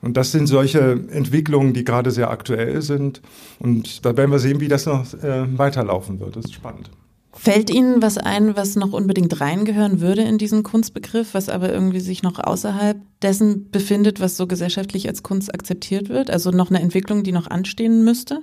[0.03, 3.23] und das sind solche Entwicklungen, die gerade sehr aktuell sind.
[3.59, 6.37] Und da werden wir sehen, wie das noch äh, weiterlaufen wird.
[6.37, 6.91] Das ist spannend.
[7.39, 12.01] Fällt Ihnen was ein, was noch unbedingt reingehören würde in diesen Kunstbegriff, was aber irgendwie
[12.01, 16.31] sich noch außerhalb dessen befindet, was so gesellschaftlich als Kunst akzeptiert wird?
[16.31, 18.41] Also noch eine Entwicklung, die noch anstehen müsste?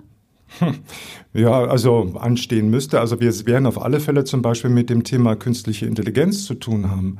[1.36, 3.00] Ja, also anstehen müsste.
[3.00, 6.92] Also wir werden auf alle Fälle zum Beispiel mit dem Thema künstliche Intelligenz zu tun
[6.92, 7.18] haben.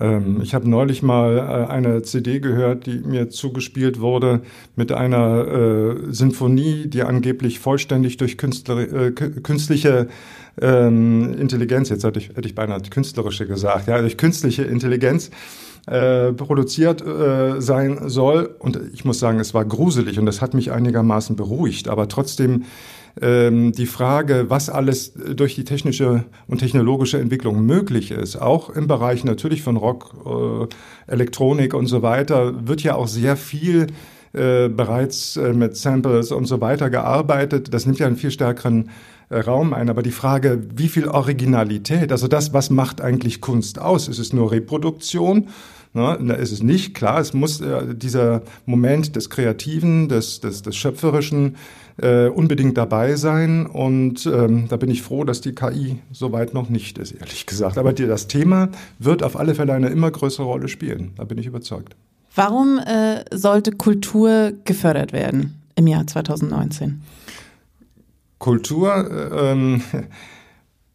[0.00, 4.42] Ähm, ich habe neulich mal äh, eine CD gehört, die mir zugespielt wurde
[4.76, 10.08] mit einer äh, Sinfonie, die angeblich vollständig durch äh, künstliche
[10.60, 15.30] ähm, Intelligenz, jetzt hätte ich beinahe künstlerische gesagt, ja, durch künstliche Intelligenz
[15.88, 18.54] äh, produziert äh, sein soll.
[18.58, 21.88] Und ich muss sagen, es war gruselig und das hat mich einigermaßen beruhigt.
[21.88, 22.64] Aber trotzdem
[23.20, 28.86] ähm, die Frage, was alles durch die technische und technologische Entwicklung möglich ist, auch im
[28.86, 33.88] Bereich natürlich von Rock, äh, Elektronik und so weiter, wird ja auch sehr viel
[34.34, 37.72] äh, bereits äh, mit Samples und so weiter gearbeitet.
[37.72, 38.90] Das nimmt ja einen viel stärkeren
[39.30, 39.88] äh, Raum ein.
[39.88, 44.06] Aber die Frage, wie viel Originalität, also das, was macht eigentlich Kunst aus?
[44.06, 45.48] Ist es nur Reproduktion?
[45.94, 47.20] Ne, da ist es nicht klar.
[47.20, 51.56] Es muss äh, dieser Moment des Kreativen, des, des, des Schöpferischen
[51.96, 53.66] äh, unbedingt dabei sein.
[53.66, 57.78] Und ähm, da bin ich froh, dass die KI soweit noch nicht ist, ehrlich gesagt.
[57.78, 61.12] Aber die, das Thema wird auf alle Fälle eine immer größere Rolle spielen.
[61.16, 61.96] Da bin ich überzeugt.
[62.34, 65.54] Warum äh, sollte Kultur gefördert werden?
[65.78, 67.00] im Jahr 2019?
[68.38, 69.82] Kultur, ähm,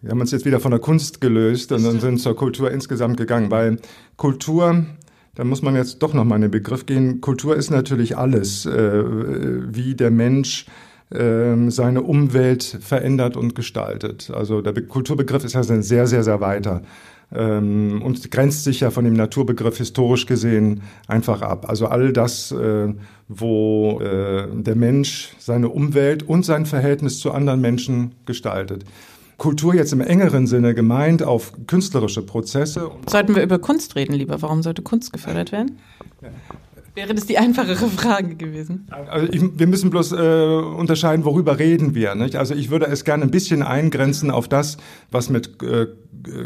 [0.04, 3.16] wir haben uns jetzt wieder von der Kunst gelöst und dann sind zur Kultur insgesamt
[3.16, 3.78] gegangen, weil
[4.18, 4.86] Kultur,
[5.34, 9.04] da muss man jetzt doch nochmal in den Begriff gehen, Kultur ist natürlich alles, äh,
[9.06, 10.66] wie der Mensch
[11.10, 14.30] äh, seine Umwelt verändert und gestaltet.
[14.30, 16.82] Also der Be Kulturbegriff ist ja ein sehr, sehr, sehr weiter
[17.34, 21.70] ähm, und grenzt sich ja von dem Naturbegriff historisch gesehen einfach ab.
[21.70, 22.94] Also all das, äh,
[23.30, 28.84] wo äh, der Mensch seine Umwelt und sein Verhältnis zu anderen Menschen gestaltet.
[29.38, 32.92] Kultur jetzt im engeren Sinne gemeint auf künstlerische Prozesse.
[33.08, 34.42] Sollten wir über Kunst reden, lieber?
[34.42, 35.80] Warum sollte Kunst gefördert werden?
[36.96, 38.88] Wäre das die einfachere Frage gewesen?
[39.10, 42.14] Also ich, wir müssen bloß äh, unterscheiden, worüber reden wir.
[42.14, 42.36] Nicht?
[42.36, 44.78] Also ich würde es gerne ein bisschen eingrenzen auf das,
[45.10, 45.88] was mit äh,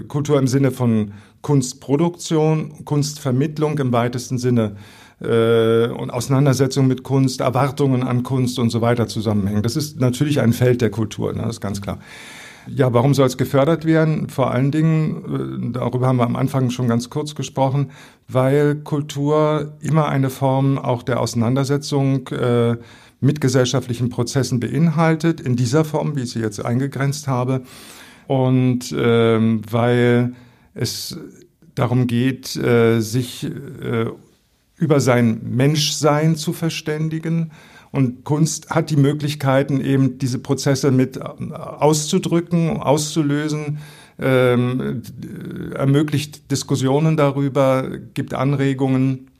[0.07, 4.77] Kultur im Sinne von Kunstproduktion, Kunstvermittlung im weitesten Sinne
[5.21, 9.65] äh, und Auseinandersetzung mit Kunst, Erwartungen an Kunst und so weiter zusammenhängt.
[9.65, 11.41] Das ist natürlich ein Feld der Kultur, ne?
[11.41, 11.99] das ist ganz klar.
[12.69, 14.29] Ja, warum soll es gefördert werden?
[14.29, 17.91] Vor allen Dingen, äh, darüber haben wir am Anfang schon ganz kurz gesprochen,
[18.27, 22.77] weil Kultur immer eine Form auch der Auseinandersetzung äh,
[23.19, 27.63] mit gesellschaftlichen Prozessen beinhaltet, in dieser Form, wie ich sie jetzt eingegrenzt habe.
[28.27, 30.33] Und ähm, weil
[30.73, 31.17] es
[31.75, 34.07] darum geht, äh, sich äh,
[34.75, 37.51] über sein Menschsein zu verständigen,
[37.97, 43.79] und Kunst hat die Möglichkeiten, eben diese Prozesse mit äh, auszudrücken, auszulösen,
[44.19, 45.01] ähm,
[45.73, 49.31] ermöglicht Diskussionen darüber, gibt Anregungen.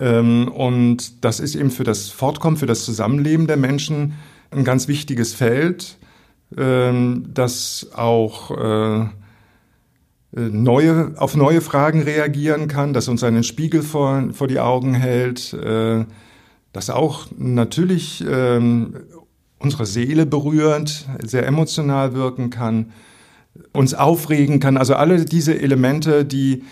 [0.00, 4.14] Ähm, und das ist eben für das Fortkommen, für das Zusammenleben der Menschen
[4.50, 5.98] ein ganz wichtiges Feld,
[6.56, 9.04] ähm, das auch äh,
[10.34, 15.52] neue, auf neue Fragen reagieren kann, das uns einen Spiegel vor, vor die Augen hält,
[15.52, 16.06] äh,
[16.72, 18.96] das auch natürlich ähm,
[19.58, 22.92] unsere Seele berührt, sehr emotional wirken kann,
[23.72, 24.76] uns aufregen kann.
[24.76, 26.64] Also alle diese Elemente, die,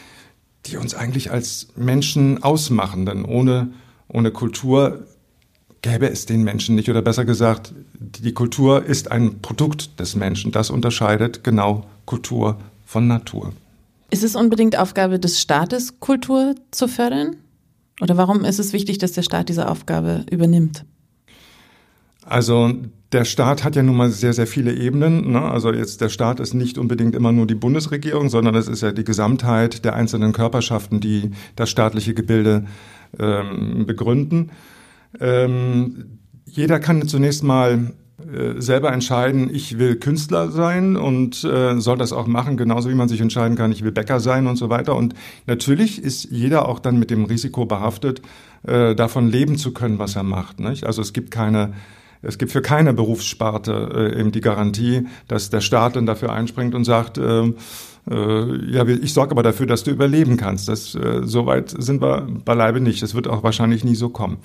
[0.66, 3.06] die uns eigentlich als Menschen ausmachen.
[3.06, 3.68] Denn ohne,
[4.08, 5.06] ohne Kultur
[5.82, 6.88] gäbe es den Menschen nicht.
[6.88, 10.52] Oder besser gesagt, die Kultur ist ein Produkt des Menschen.
[10.52, 13.52] Das unterscheidet genau Kultur von Natur.
[14.10, 17.36] Ist es unbedingt Aufgabe des Staates, Kultur zu fördern?
[18.00, 20.84] Oder warum ist es wichtig, dass der Staat diese Aufgabe übernimmt?
[22.24, 22.72] Also
[23.12, 25.32] der Staat hat ja nun mal sehr, sehr viele Ebenen.
[25.32, 25.42] Ne?
[25.42, 28.92] Also jetzt der Staat ist nicht unbedingt immer nur die Bundesregierung, sondern es ist ja
[28.92, 32.66] die Gesamtheit der einzelnen Körperschaften, die das staatliche Gebilde
[33.18, 34.50] ähm, begründen.
[35.18, 37.92] Ähm, jeder kann zunächst mal
[38.58, 43.08] selber entscheiden, ich will Künstler sein und äh, soll das auch machen, genauso wie man
[43.08, 44.96] sich entscheiden kann, ich will Bäcker sein und so weiter.
[44.96, 45.14] Und
[45.46, 48.22] natürlich ist jeder auch dann mit dem Risiko behaftet,
[48.66, 50.60] äh, davon leben zu können, was er macht.
[50.60, 50.84] Nicht?
[50.84, 51.72] Also es gibt keine
[52.22, 56.74] es gibt für keine Berufssparte äh, eben die Garantie, dass der Staat dann dafür einspringt
[56.74, 57.52] und sagt, äh,
[58.10, 60.68] äh, ja, ich sorge aber dafür, dass du überleben kannst.
[60.68, 63.02] Das, äh, so weit sind wir beileibe nicht.
[63.02, 64.38] Das wird auch wahrscheinlich nie so kommen.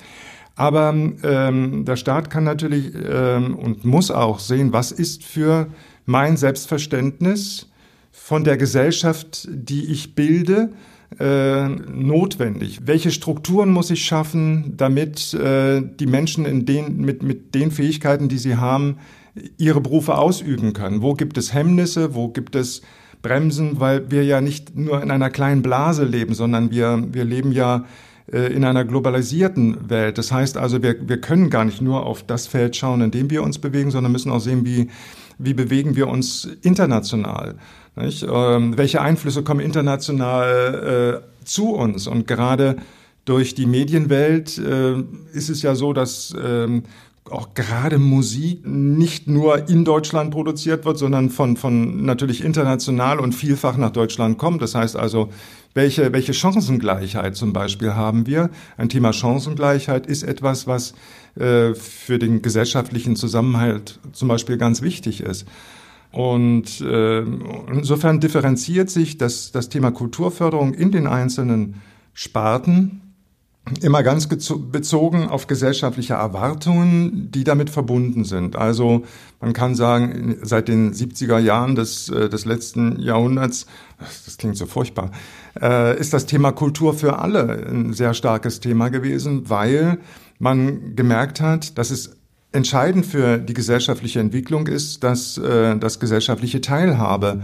[0.56, 5.68] Aber ähm, der Staat kann natürlich ähm, und muss auch sehen, was ist für
[6.06, 7.70] mein Selbstverständnis
[8.12, 10.72] von der Gesellschaft, die ich bilde,
[11.20, 12.82] äh, notwendig?
[12.86, 18.30] Welche Strukturen muss ich schaffen, damit äh, die Menschen in den, mit, mit den Fähigkeiten,
[18.30, 18.98] die sie haben,
[19.58, 21.02] ihre Berufe ausüben können?
[21.02, 22.16] Wo gibt es Hemmnisse?
[22.16, 22.82] Wo gibt es
[23.22, 23.82] Bremsen?
[23.82, 27.84] Weil wir ja nicht nur in einer kleinen Blase leben, sondern wir, wir leben ja
[28.28, 30.18] in einer globalisierten Welt.
[30.18, 33.30] Das heißt also, wir, wir können gar nicht nur auf das Feld schauen, in dem
[33.30, 34.90] wir uns bewegen, sondern müssen auch sehen, wie,
[35.38, 37.56] wie bewegen wir uns international.
[37.96, 38.26] Nicht?
[38.30, 42.08] Ähm, welche Einflüsse kommen international äh, zu uns?
[42.08, 42.78] Und gerade
[43.26, 44.96] durch die Medienwelt äh,
[45.34, 46.84] ist es ja so, dass ähm,
[47.32, 53.34] auch gerade Musik nicht nur in Deutschland produziert wird, sondern von, von natürlich international und
[53.34, 54.62] vielfach nach Deutschland kommt.
[54.62, 55.30] Das heißt also,
[55.74, 58.52] welche, welche Chancengleichheit zum Beispiel haben wir?
[58.78, 60.94] Ein Thema Chancengleichheit ist etwas, was
[61.36, 65.48] äh, für den gesellschaftlichen Zusammenhalt zum Beispiel ganz wichtig ist.
[66.12, 67.22] Und äh,
[67.74, 71.82] insofern differenziert sich das, das Thema Kulturförderung in den einzelnen
[72.14, 73.02] Sparten
[73.82, 78.56] immer ganz bezogen auf gesellschaftliche Erwartungen, die damit verbunden sind.
[78.56, 79.04] Also
[79.42, 83.66] man kann sagen, seit den 70er Jahren des, äh, des letzten Jahrhunderts,
[84.26, 85.12] das klingt so furchtbar,
[85.60, 89.98] äh, ist das Thema Kultur für alle ein sehr starkes Thema gewesen, weil
[90.38, 92.18] man gemerkt hat, dass es
[92.52, 97.42] entscheidend für die gesellschaftliche Entwicklung ist, dass äh, das gesellschaftliche Teilhabe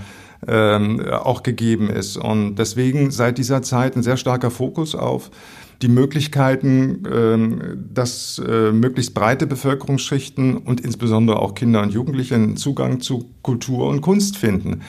[0.48, 2.18] ähm, auch gegeben ist.
[2.18, 5.32] Und deswegen seit dieser Zeit ein sehr starker Fokus auf
[5.82, 12.58] die Möglichkeiten, ähm, dass äh, möglichst breite Bevölkerungsschichten und insbesondere auch Kinder und Jugendliche einen
[12.58, 14.82] Zugang zu Kultur und Kunst finden.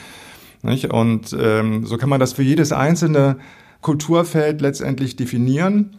[0.63, 3.39] Und ähm, so kann man das für jedes einzelne
[3.81, 5.97] Kulturfeld letztendlich definieren.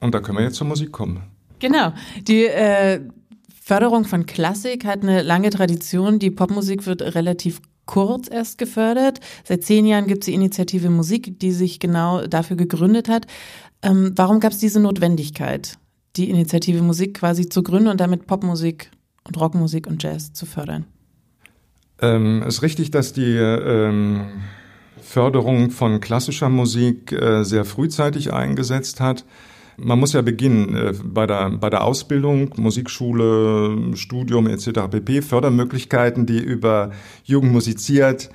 [0.00, 1.20] Und da können wir jetzt zur Musik kommen.
[1.58, 1.92] Genau.
[2.26, 3.00] Die äh,
[3.62, 6.18] Förderung von Klassik hat eine lange Tradition.
[6.18, 9.20] Die Popmusik wird relativ kurz erst gefördert.
[9.44, 13.26] Seit zehn Jahren gibt es die Initiative Musik, die sich genau dafür gegründet hat.
[13.82, 15.78] Ähm, warum gab es diese Notwendigkeit,
[16.16, 18.90] die Initiative Musik quasi zu gründen und damit Popmusik
[19.24, 20.84] und Rockmusik und Jazz zu fördern?
[22.00, 24.26] Ähm, es ist richtig, dass die ähm,
[25.00, 29.24] Förderung von klassischer Musik äh, sehr frühzeitig eingesetzt hat.
[29.76, 34.88] Man muss ja beginnen äh, bei, der, bei der Ausbildung, Musikschule, Studium etc.
[34.90, 35.22] pp.
[35.22, 36.92] Fördermöglichkeiten, die über
[37.24, 38.30] Jugend musiziert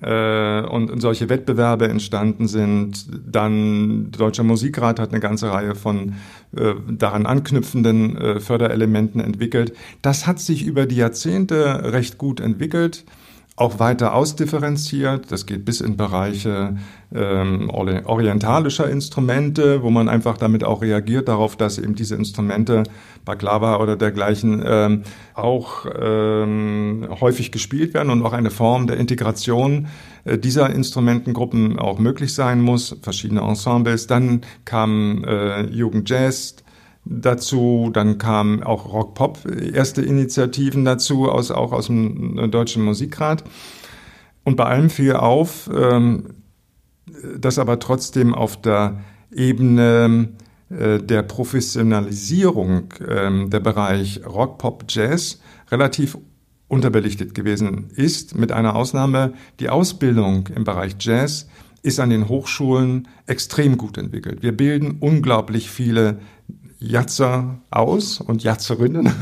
[0.00, 3.06] äh, und, solche Wettbewerbe entstanden sind.
[3.26, 6.14] Dann Deutscher Musikrat hat eine ganze Reihe von
[6.56, 9.74] äh, daran anknüpfenden äh, Förderelementen entwickelt.
[10.02, 13.04] Das hat sich über die Jahrzehnte recht gut entwickelt
[13.60, 15.30] auch weiter ausdifferenziert.
[15.30, 16.76] Das geht bis in Bereiche
[17.14, 22.84] ähm, orientalischer Instrumente, wo man einfach damit auch reagiert darauf, dass eben diese Instrumente,
[23.26, 25.02] Baklava oder dergleichen, ähm,
[25.34, 29.88] auch ähm, häufig gespielt werden und auch eine Form der Integration
[30.24, 34.06] äh, dieser Instrumentengruppen auch möglich sein muss, verschiedene Ensembles.
[34.06, 36.56] Dann kam äh, Jugendjazz,
[37.10, 37.90] dazu.
[37.92, 39.40] Dann kamen auch Rock-Pop
[39.74, 43.44] erste Initiativen dazu, aus, auch aus dem Deutschen Musikrat.
[44.44, 46.28] Und bei allem fiel auf, ähm,
[47.38, 49.00] dass aber trotzdem auf der
[49.32, 50.30] Ebene
[50.70, 56.16] äh, der Professionalisierung ähm, der Bereich Rock, Pop, Jazz relativ
[56.68, 61.48] unterbelichtet gewesen ist, mit einer Ausnahme, die Ausbildung im Bereich Jazz
[61.82, 64.42] ist an den Hochschulen extrem gut entwickelt.
[64.42, 66.20] Wir bilden unglaublich viele
[66.80, 69.12] Jatzer aus und Jatzerinnen.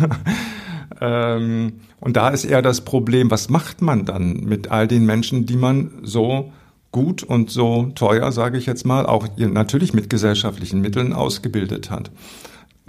[1.00, 5.44] ähm, und da ist eher das Problem, was macht man dann mit all den Menschen,
[5.44, 6.52] die man so
[6.92, 12.10] gut und so teuer, sage ich jetzt mal, auch natürlich mit gesellschaftlichen Mitteln ausgebildet hat.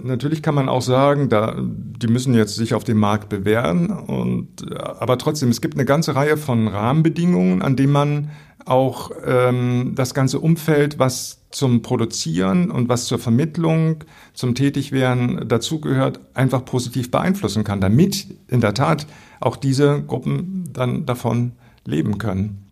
[0.02, 4.74] Natürlich kann man auch sagen, da, die müssen jetzt sich auf dem Markt bewähren und,
[4.74, 8.30] aber trotzdem, es gibt eine ganze Reihe von Rahmenbedingungen, an denen man
[8.70, 16.20] auch ähm, das ganze Umfeld, was zum Produzieren und was zur Vermittlung, zum Tätigwerden dazugehört,
[16.34, 19.08] einfach positiv beeinflussen kann, damit in der Tat
[19.40, 21.52] auch diese Gruppen dann davon
[21.84, 22.64] leben können.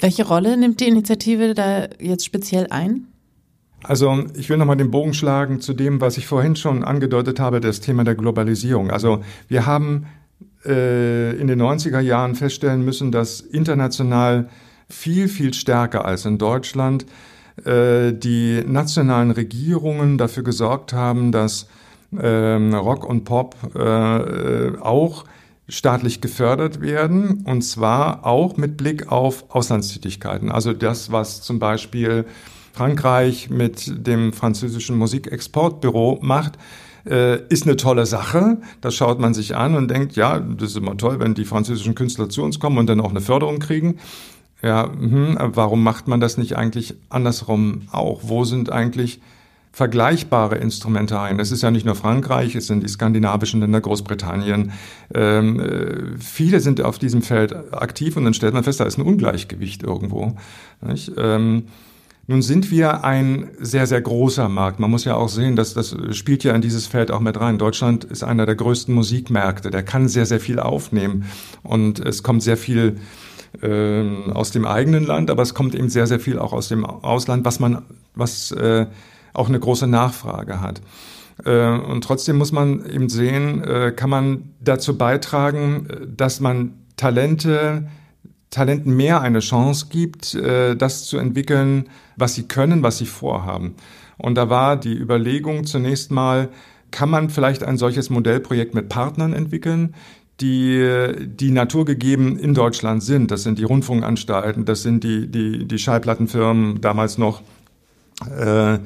[0.00, 3.06] Welche Rolle nimmt die Initiative da jetzt speziell ein?
[3.84, 7.60] Also ich will nochmal den Bogen schlagen zu dem, was ich vorhin schon angedeutet habe,
[7.60, 8.90] das Thema der Globalisierung.
[8.90, 10.06] Also wir haben
[10.66, 14.48] äh, in den 90er Jahren feststellen müssen, dass international
[14.88, 17.06] viel, viel stärker als in Deutschland
[17.64, 21.68] äh, die nationalen Regierungen dafür gesorgt haben, dass
[22.20, 25.24] ähm, Rock und Pop äh, auch
[25.68, 30.50] staatlich gefördert werden und zwar auch mit Blick auf Auslandstätigkeiten.
[30.50, 32.26] Also das, was zum Beispiel
[32.72, 36.58] Frankreich mit dem französischen Musikexportbüro macht,
[37.06, 38.58] äh, ist eine tolle Sache.
[38.80, 41.94] Das schaut man sich an und denkt, ja, das ist immer toll, wenn die französischen
[41.94, 43.98] Künstler zu uns kommen und dann auch eine Förderung kriegen.
[44.64, 48.20] Ja, hm, warum macht man das nicht eigentlich andersrum auch?
[48.22, 49.20] Wo sind eigentlich
[49.72, 51.38] vergleichbare Instrumentarien?
[51.38, 54.72] Es ist ja nicht nur Frankreich, es sind die skandinavischen Länder, Großbritannien.
[55.12, 58.96] Ähm, äh, viele sind auf diesem Feld aktiv und dann stellt man fest, da ist
[58.96, 60.34] ein Ungleichgewicht irgendwo.
[61.18, 61.64] Ähm,
[62.26, 64.80] nun sind wir ein sehr, sehr großer Markt.
[64.80, 67.58] Man muss ja auch sehen, dass das spielt ja in dieses Feld auch mit rein.
[67.58, 69.70] Deutschland ist einer der größten Musikmärkte.
[69.70, 71.26] Der kann sehr, sehr viel aufnehmen.
[71.62, 72.96] Und es kommt sehr viel
[73.62, 76.84] äh, aus dem eigenen Land, aber es kommt eben sehr, sehr viel auch aus dem
[76.84, 77.82] Ausland, was man,
[78.14, 78.86] was äh,
[79.32, 80.80] auch eine große Nachfrage hat.
[81.44, 87.88] Äh, und trotzdem muss man eben sehen, äh, kann man dazu beitragen, dass man Talente,
[88.50, 93.74] Talenten mehr eine Chance gibt, äh, das zu entwickeln, was sie können, was sie vorhaben.
[94.16, 96.50] Und da war die Überlegung zunächst mal,
[96.92, 99.94] kann man vielleicht ein solches Modellprojekt mit Partnern entwickeln,
[100.40, 103.30] die, die naturgegeben in Deutschland sind.
[103.30, 107.42] Das sind die Rundfunkanstalten, das sind die, die, die Schallplattenfirmen, damals noch
[108.36, 108.78] äh,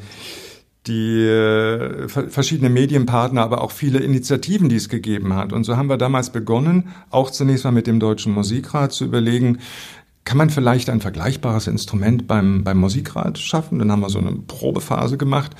[0.87, 5.53] die äh, verschiedene Medienpartner, aber auch viele Initiativen, die es gegeben hat.
[5.53, 9.59] Und so haben wir damals begonnen, auch zunächst mal mit dem Deutschen Musikrat zu überlegen,
[10.25, 13.79] kann man vielleicht ein vergleichbares Instrument beim, beim Musikrat schaffen?
[13.79, 15.53] Dann haben wir so eine Probephase gemacht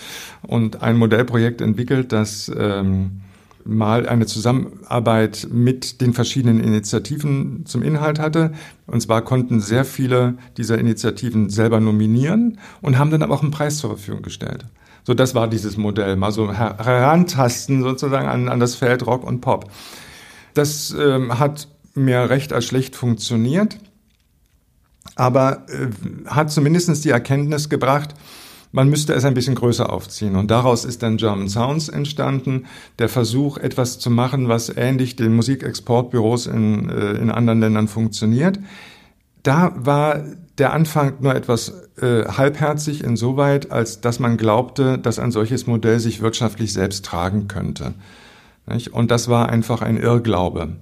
[0.43, 3.23] und ein Modellprojekt entwickelt, das ähm,
[3.65, 8.53] mal eine Zusammenarbeit mit den verschiedenen Initiativen zum Inhalt hatte.
[8.87, 13.51] Und zwar konnten sehr viele dieser Initiativen selber nominieren und haben dann aber auch einen
[13.51, 14.67] Preis zur Verfügung gestellt.
[15.05, 19.41] So, das war dieses Modell, mal so herantasten sozusagen an, an das Feld Rock und
[19.41, 19.71] Pop.
[20.55, 23.79] Das ähm, hat mehr recht als schlecht funktioniert,
[25.15, 25.89] aber äh,
[26.27, 28.15] hat zumindest die Erkenntnis gebracht,
[28.73, 30.37] man müsste es ein bisschen größer aufziehen.
[30.37, 32.67] Und daraus ist dann German Sounds entstanden,
[32.99, 38.59] der Versuch, etwas zu machen, was ähnlich den Musikexportbüros in, äh, in anderen Ländern funktioniert.
[39.43, 40.25] Da war
[40.59, 46.01] der Anfang nur etwas äh, halbherzig insoweit, als dass man glaubte, dass ein solches Modell
[46.01, 47.95] sich wirtschaftlich selbst tragen könnte.
[48.67, 48.93] Nicht?
[48.93, 50.77] Und das war einfach ein Irrglaube.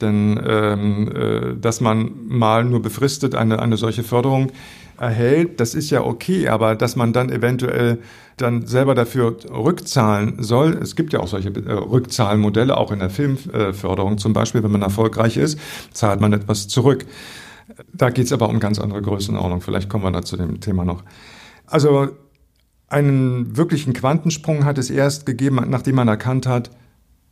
[0.00, 4.52] Denn ähm, äh, dass man mal nur befristet eine, eine solche Förderung
[4.98, 7.98] erhält, das ist ja okay, aber dass man dann eventuell
[8.36, 13.10] dann selber dafür rückzahlen soll, es gibt ja auch solche äh, Rückzahlmodelle, auch in der
[13.10, 15.58] Filmförderung zum Beispiel, wenn man erfolgreich ist,
[15.92, 17.06] zahlt man etwas zurück.
[17.92, 20.84] Da geht es aber um ganz andere Größenordnung, vielleicht kommen wir da zu dem Thema
[20.84, 21.02] noch.
[21.66, 22.08] Also
[22.88, 26.70] einen wirklichen Quantensprung hat es erst gegeben, nachdem man erkannt hat,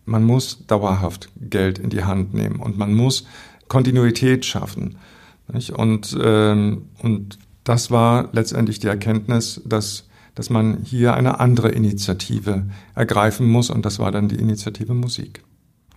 [0.08, 3.24] man muss dauerhaft Geld in die Hand nehmen und man muss
[3.68, 4.96] Kontinuität schaffen.
[5.76, 12.66] Und, ähm, und das war letztendlich die Erkenntnis, dass, dass man hier eine andere Initiative
[12.94, 15.42] ergreifen muss und das war dann die Initiative Musik.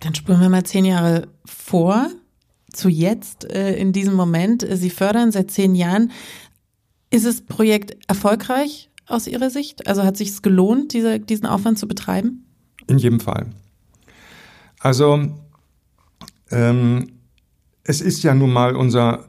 [0.00, 2.08] Dann spulen wir mal zehn Jahre vor
[2.72, 4.66] zu jetzt, äh, in diesem Moment.
[4.70, 6.10] Sie fördern seit zehn Jahren.
[7.10, 9.86] Ist das Projekt erfolgreich aus Ihrer Sicht?
[9.86, 12.46] Also hat sich es gelohnt, diese, diesen Aufwand zu betreiben?
[12.86, 13.50] In jedem Fall.
[14.82, 15.20] Also
[16.50, 17.12] ähm,
[17.84, 19.26] es ist ja nun mal unser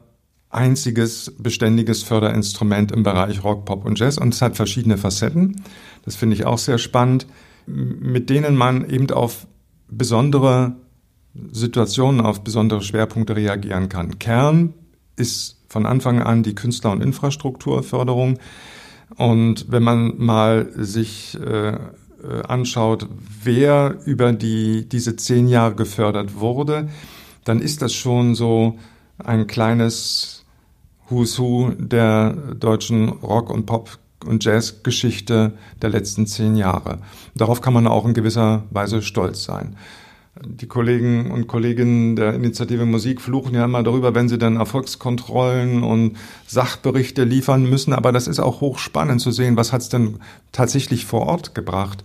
[0.50, 5.62] einziges beständiges Förderinstrument im Bereich Rock, Pop und Jazz und es hat verschiedene Facetten.
[6.04, 7.28] Das finde ich auch sehr spannend,
[7.66, 9.46] mit denen man eben auf
[9.88, 10.74] besondere
[11.52, 14.18] Situationen, auf besondere Schwerpunkte reagieren kann.
[14.18, 14.74] Kern
[15.16, 18.38] ist von Anfang an die Künstler- und Infrastrukturförderung.
[19.16, 21.78] Und wenn man mal sich äh,
[22.46, 23.08] anschaut,
[23.42, 26.88] wer über die, diese zehn Jahre gefördert wurde,
[27.44, 28.78] dann ist das schon so
[29.18, 30.44] ein kleines
[31.08, 35.52] Who's Who der deutschen Rock- und Pop- und Jazzgeschichte
[35.82, 36.98] der letzten zehn Jahre.
[37.34, 39.76] Darauf kann man auch in gewisser Weise stolz sein.
[40.42, 45.84] Die Kollegen und Kolleginnen der Initiative Musik fluchen ja immer darüber, wenn sie dann Erfolgskontrollen
[45.84, 46.16] und
[46.46, 47.92] Sachberichte liefern müssen.
[47.92, 50.18] Aber das ist auch hochspannend zu sehen, was hat es denn
[50.50, 52.02] tatsächlich vor Ort gebracht.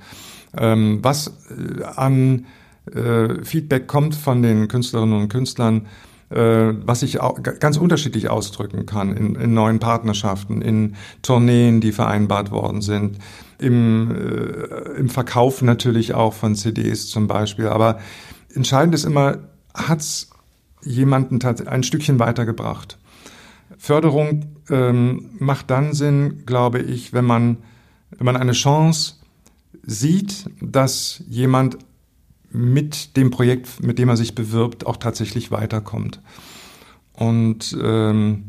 [0.55, 2.45] Ähm, was äh, an
[2.93, 5.87] äh, Feedback kommt von den Künstlerinnen und Künstlern,
[6.29, 7.17] äh, was sich
[7.59, 13.17] ganz unterschiedlich ausdrücken kann in, in, neuen Partnerschaften, in Tourneen, die vereinbart worden sind,
[13.59, 17.67] im, äh, im Verkauf natürlich auch von CDs zum Beispiel.
[17.67, 17.99] Aber
[18.53, 19.37] entscheidend ist immer,
[19.73, 20.29] hat's
[20.83, 22.97] jemanden ein Stückchen weitergebracht.
[23.77, 27.57] Förderung ähm, macht dann Sinn, glaube ich, wenn man,
[28.11, 29.15] wenn man eine Chance
[29.83, 31.77] sieht, dass jemand
[32.51, 36.21] mit dem Projekt, mit dem er sich bewirbt, auch tatsächlich weiterkommt.
[37.13, 38.45] Und ähm,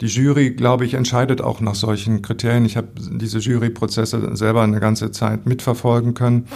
[0.00, 2.64] die Jury, glaube ich, entscheidet auch nach solchen Kriterien.
[2.64, 6.46] Ich habe diese Juryprozesse selber eine ganze Zeit mitverfolgen können.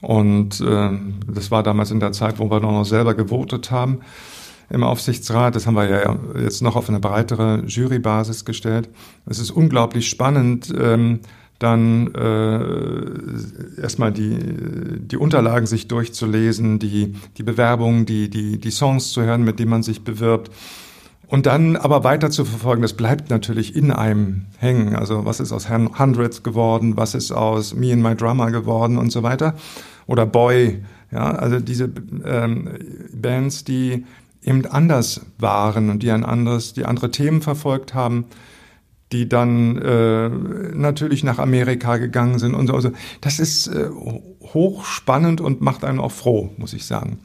[0.00, 0.90] Und äh,
[1.26, 4.00] das war damals in der Zeit, wo wir noch selber gewotet haben
[4.68, 5.56] im Aufsichtsrat.
[5.56, 8.88] Das haben wir ja jetzt noch auf eine breitere Jurybasis gestellt.
[9.24, 11.20] Es ist unglaublich spannend, ähm,
[11.58, 14.38] dann äh, erstmal die,
[14.98, 19.70] die Unterlagen sich durchzulesen, die, die Bewerbungen, die, die, die Songs zu hören, mit denen
[19.70, 20.50] man sich bewirbt.
[21.28, 24.94] Und dann aber weiter zu verfolgen, das bleibt natürlich in einem hängen.
[24.94, 29.10] Also was ist aus Hundreds geworden, was ist aus Me and My Drummer geworden und
[29.10, 29.54] so weiter.
[30.06, 31.90] Oder Boy, ja, also diese
[32.24, 32.70] ähm,
[33.12, 34.04] Bands, die
[34.42, 38.26] eben anders waren und die ein anderes, die andere Themen verfolgt haben
[39.12, 42.74] die dann äh, natürlich nach Amerika gegangen sind und so.
[42.74, 43.88] Also das ist äh,
[44.42, 47.18] hochspannend und macht einen auch froh, muss ich sagen.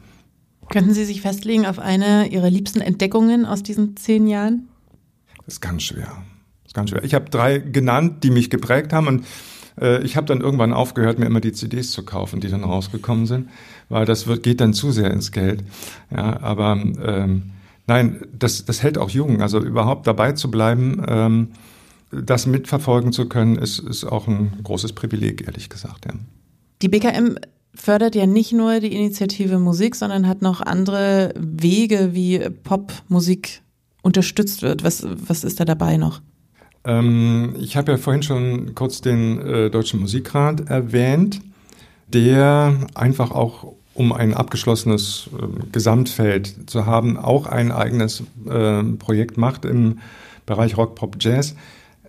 [0.72, 4.68] Könnten Sie sich festlegen auf eine Ihrer liebsten Entdeckungen aus diesen zehn Jahren?
[5.44, 6.06] Das ist ganz schwer.
[6.62, 7.04] Das ist ganz schwer.
[7.04, 9.26] Ich habe drei genannt, die mich geprägt haben und
[9.78, 13.26] äh, ich habe dann irgendwann aufgehört, mir immer die CDs zu kaufen, die dann rausgekommen
[13.26, 13.50] sind,
[13.90, 15.62] weil das wird, geht dann zu sehr ins Geld.
[16.10, 17.50] Ja, aber ähm,
[17.86, 19.42] nein, das, das hält auch jung.
[19.42, 21.04] Also überhaupt dabei zu bleiben.
[21.06, 21.48] Ähm,
[22.10, 26.06] das mitverfolgen zu können, ist, ist auch ein großes Privileg, ehrlich gesagt.
[26.06, 26.12] Ja.
[26.80, 27.36] Die BKM
[27.74, 33.62] fördert ja nicht nur die Initiative Musik, sondern hat noch andere Wege, wie Popmusik
[34.02, 34.84] unterstützt wird.
[34.84, 36.20] Was, was ist da dabei noch?
[36.84, 41.40] Ähm, ich habe ja vorhin schon kurz den äh, Deutschen Musikrat erwähnt,
[42.08, 49.36] der einfach auch um ein abgeschlossenes äh, Gesamtfeld zu haben, auch ein eigenes äh, Projekt
[49.36, 49.98] macht im
[50.46, 51.54] Bereich Rock, Pop, Jazz.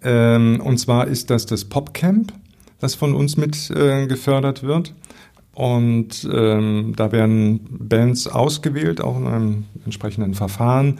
[0.01, 2.34] Ähm, und zwar ist das das Popcamp,
[2.80, 4.93] das von uns mit äh, gefördert wird.
[5.54, 10.99] Und ähm, da werden Bands ausgewählt, auch in einem entsprechenden Verfahren,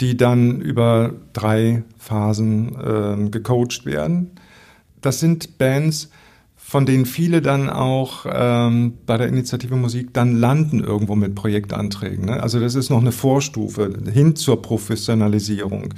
[0.00, 4.32] die dann über drei Phasen äh, gecoacht werden.
[5.00, 6.10] Das sind Bands,
[6.56, 12.26] von denen viele dann auch ähm, bei der Initiative Musik dann landen irgendwo mit Projektanträgen.
[12.26, 12.42] Ne?
[12.42, 15.94] Also das ist noch eine Vorstufe hin zur Professionalisierung.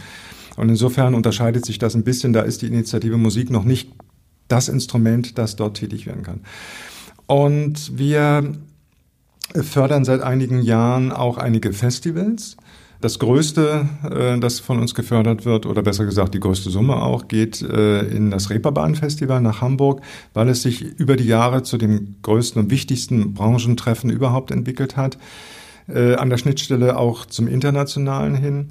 [0.57, 2.33] Und insofern unterscheidet sich das ein bisschen.
[2.33, 3.93] Da ist die Initiative Musik noch nicht
[4.49, 6.41] das Instrument, das dort tätig werden kann.
[7.27, 8.53] Und wir
[9.55, 12.57] fördern seit einigen Jahren auch einige Festivals.
[13.01, 17.29] Das größte, äh, das von uns gefördert wird, oder besser gesagt die größte Summe auch,
[17.29, 20.01] geht äh, in das Reeperbahn-Festival nach Hamburg,
[20.33, 25.19] weil es sich über die Jahre zu dem größten und wichtigsten Branchentreffen überhaupt entwickelt hat.
[25.89, 28.69] Äh, an der Schnittstelle auch zum Internationalen hin.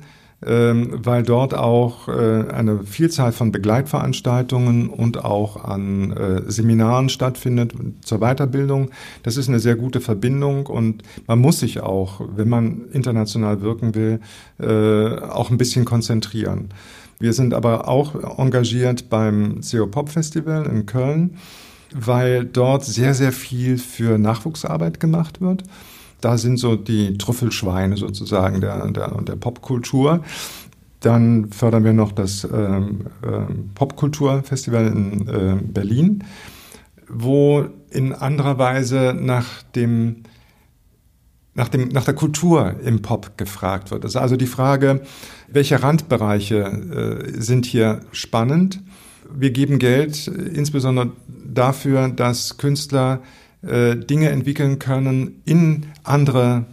[0.48, 7.74] Ähm, weil dort auch äh, eine Vielzahl von Begleitveranstaltungen und auch an äh, Seminaren stattfindet
[8.02, 8.92] zur Weiterbildung.
[9.24, 13.96] Das ist eine sehr gute Verbindung und man muss sich auch, wenn man international wirken
[13.96, 14.20] will,
[14.60, 16.70] äh, auch ein bisschen konzentrieren.
[17.18, 21.38] Wir sind aber auch engagiert beim CO Pop Festival in Köln,
[21.92, 25.64] weil dort sehr, sehr viel für Nachwuchsarbeit gemacht wird
[26.22, 30.24] da sind so die Trüffelschweine sozusagen der, der, der Popkultur.
[31.00, 36.24] Dann fördern wir noch das ähm, äh, Popkulturfestival in äh, Berlin,
[37.08, 40.24] wo in anderer Weise nach dem
[41.56, 44.04] nach, dem, nach der Kultur im Pop gefragt wird.
[44.16, 45.02] Also die Frage,
[45.48, 48.82] welche Randbereiche äh, sind hier spannend?
[49.34, 53.22] Wir geben Geld äh, insbesondere dafür, dass Künstler
[53.66, 56.66] äh, Dinge entwickeln können in andere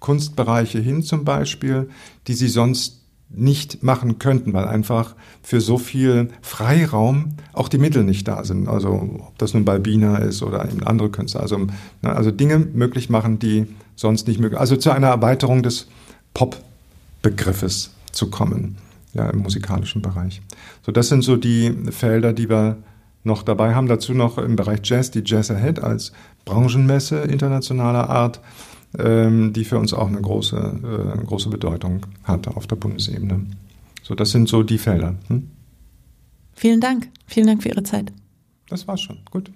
[0.00, 1.88] Kunstbereiche hin zum Beispiel,
[2.26, 2.98] die sie sonst
[3.30, 8.68] nicht machen könnten, weil einfach für so viel Freiraum auch die Mittel nicht da sind.
[8.68, 11.42] Also ob das nun Balbina ist oder eben andere Künstler.
[11.42, 11.68] Also, ne,
[12.02, 15.88] also Dinge möglich machen, die sonst nicht möglich Also zu einer Erweiterung des
[16.32, 18.78] Pop-Begriffes zu kommen,
[19.12, 20.40] ja, im musikalischen Bereich.
[20.86, 22.78] So, das sind so die Felder, die wir
[23.28, 23.86] noch dabei haben.
[23.86, 26.12] Dazu noch im Bereich Jazz die Jazz Ahead als
[26.44, 28.40] Branchenmesse internationaler Art,
[28.98, 33.46] ähm, die für uns auch eine große, äh, große Bedeutung hat auf der Bundesebene.
[34.02, 35.14] So, das sind so die Felder.
[35.28, 35.50] Hm?
[36.54, 37.08] Vielen Dank.
[37.26, 38.12] Vielen Dank für Ihre Zeit.
[38.68, 39.18] Das war's schon.
[39.30, 39.50] Gut.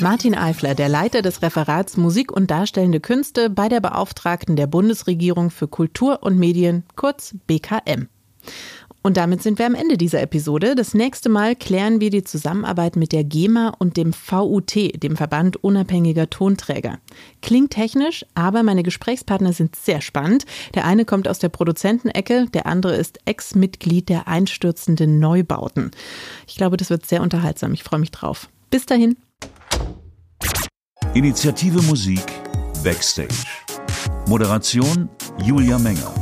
[0.00, 5.50] Martin Eifler, der Leiter des Referats Musik und Darstellende Künste bei der Beauftragten der Bundesregierung
[5.50, 8.08] für Kultur und Medien, kurz BKM.
[9.08, 10.74] Und damit sind wir am Ende dieser Episode.
[10.74, 15.64] Das nächste Mal klären wir die Zusammenarbeit mit der GEMA und dem VUT, dem Verband
[15.64, 16.98] unabhängiger Tonträger.
[17.40, 20.44] Klingt technisch, aber meine Gesprächspartner sind sehr spannend.
[20.74, 25.90] Der eine kommt aus der Produzentenecke, der andere ist Ex-Mitglied der einstürzenden Neubauten.
[26.46, 27.72] Ich glaube, das wird sehr unterhaltsam.
[27.72, 28.50] Ich freue mich drauf.
[28.68, 29.16] Bis dahin.
[31.14, 32.26] Initiative Musik
[32.84, 33.46] Backstage.
[34.26, 35.08] Moderation
[35.42, 36.12] Julia Menger.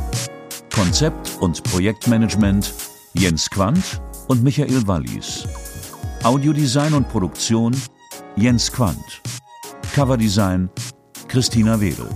[0.77, 2.71] Konzept und Projektmanagement
[3.15, 5.47] Jens Quandt und Michael Wallis.
[6.21, 7.75] Audiodesign und Produktion
[8.35, 9.23] Jens Quandt.
[9.95, 10.69] Coverdesign
[11.27, 12.07] Christina Wedel.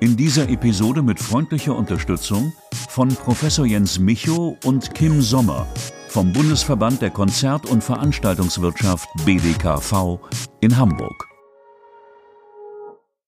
[0.00, 2.54] In dieser Episode mit freundlicher Unterstützung
[2.88, 5.66] von Professor Jens Micho und Kim Sommer
[6.08, 10.18] vom Bundesverband der Konzert- und Veranstaltungswirtschaft BDKV
[10.62, 11.28] in Hamburg.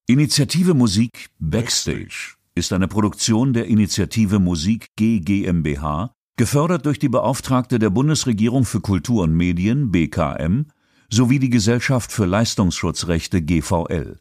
[0.07, 7.79] Initiative Musik Backstage ist eine Produktion der Initiative Musik G GmbH, gefördert durch die Beauftragte
[7.79, 10.67] der Bundesregierung für Kultur und Medien BKM
[11.11, 14.19] sowie die Gesellschaft für Leistungsschutzrechte GVL.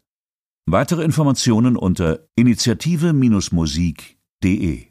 [0.66, 4.87] Weitere Informationen unter initiative-musik.de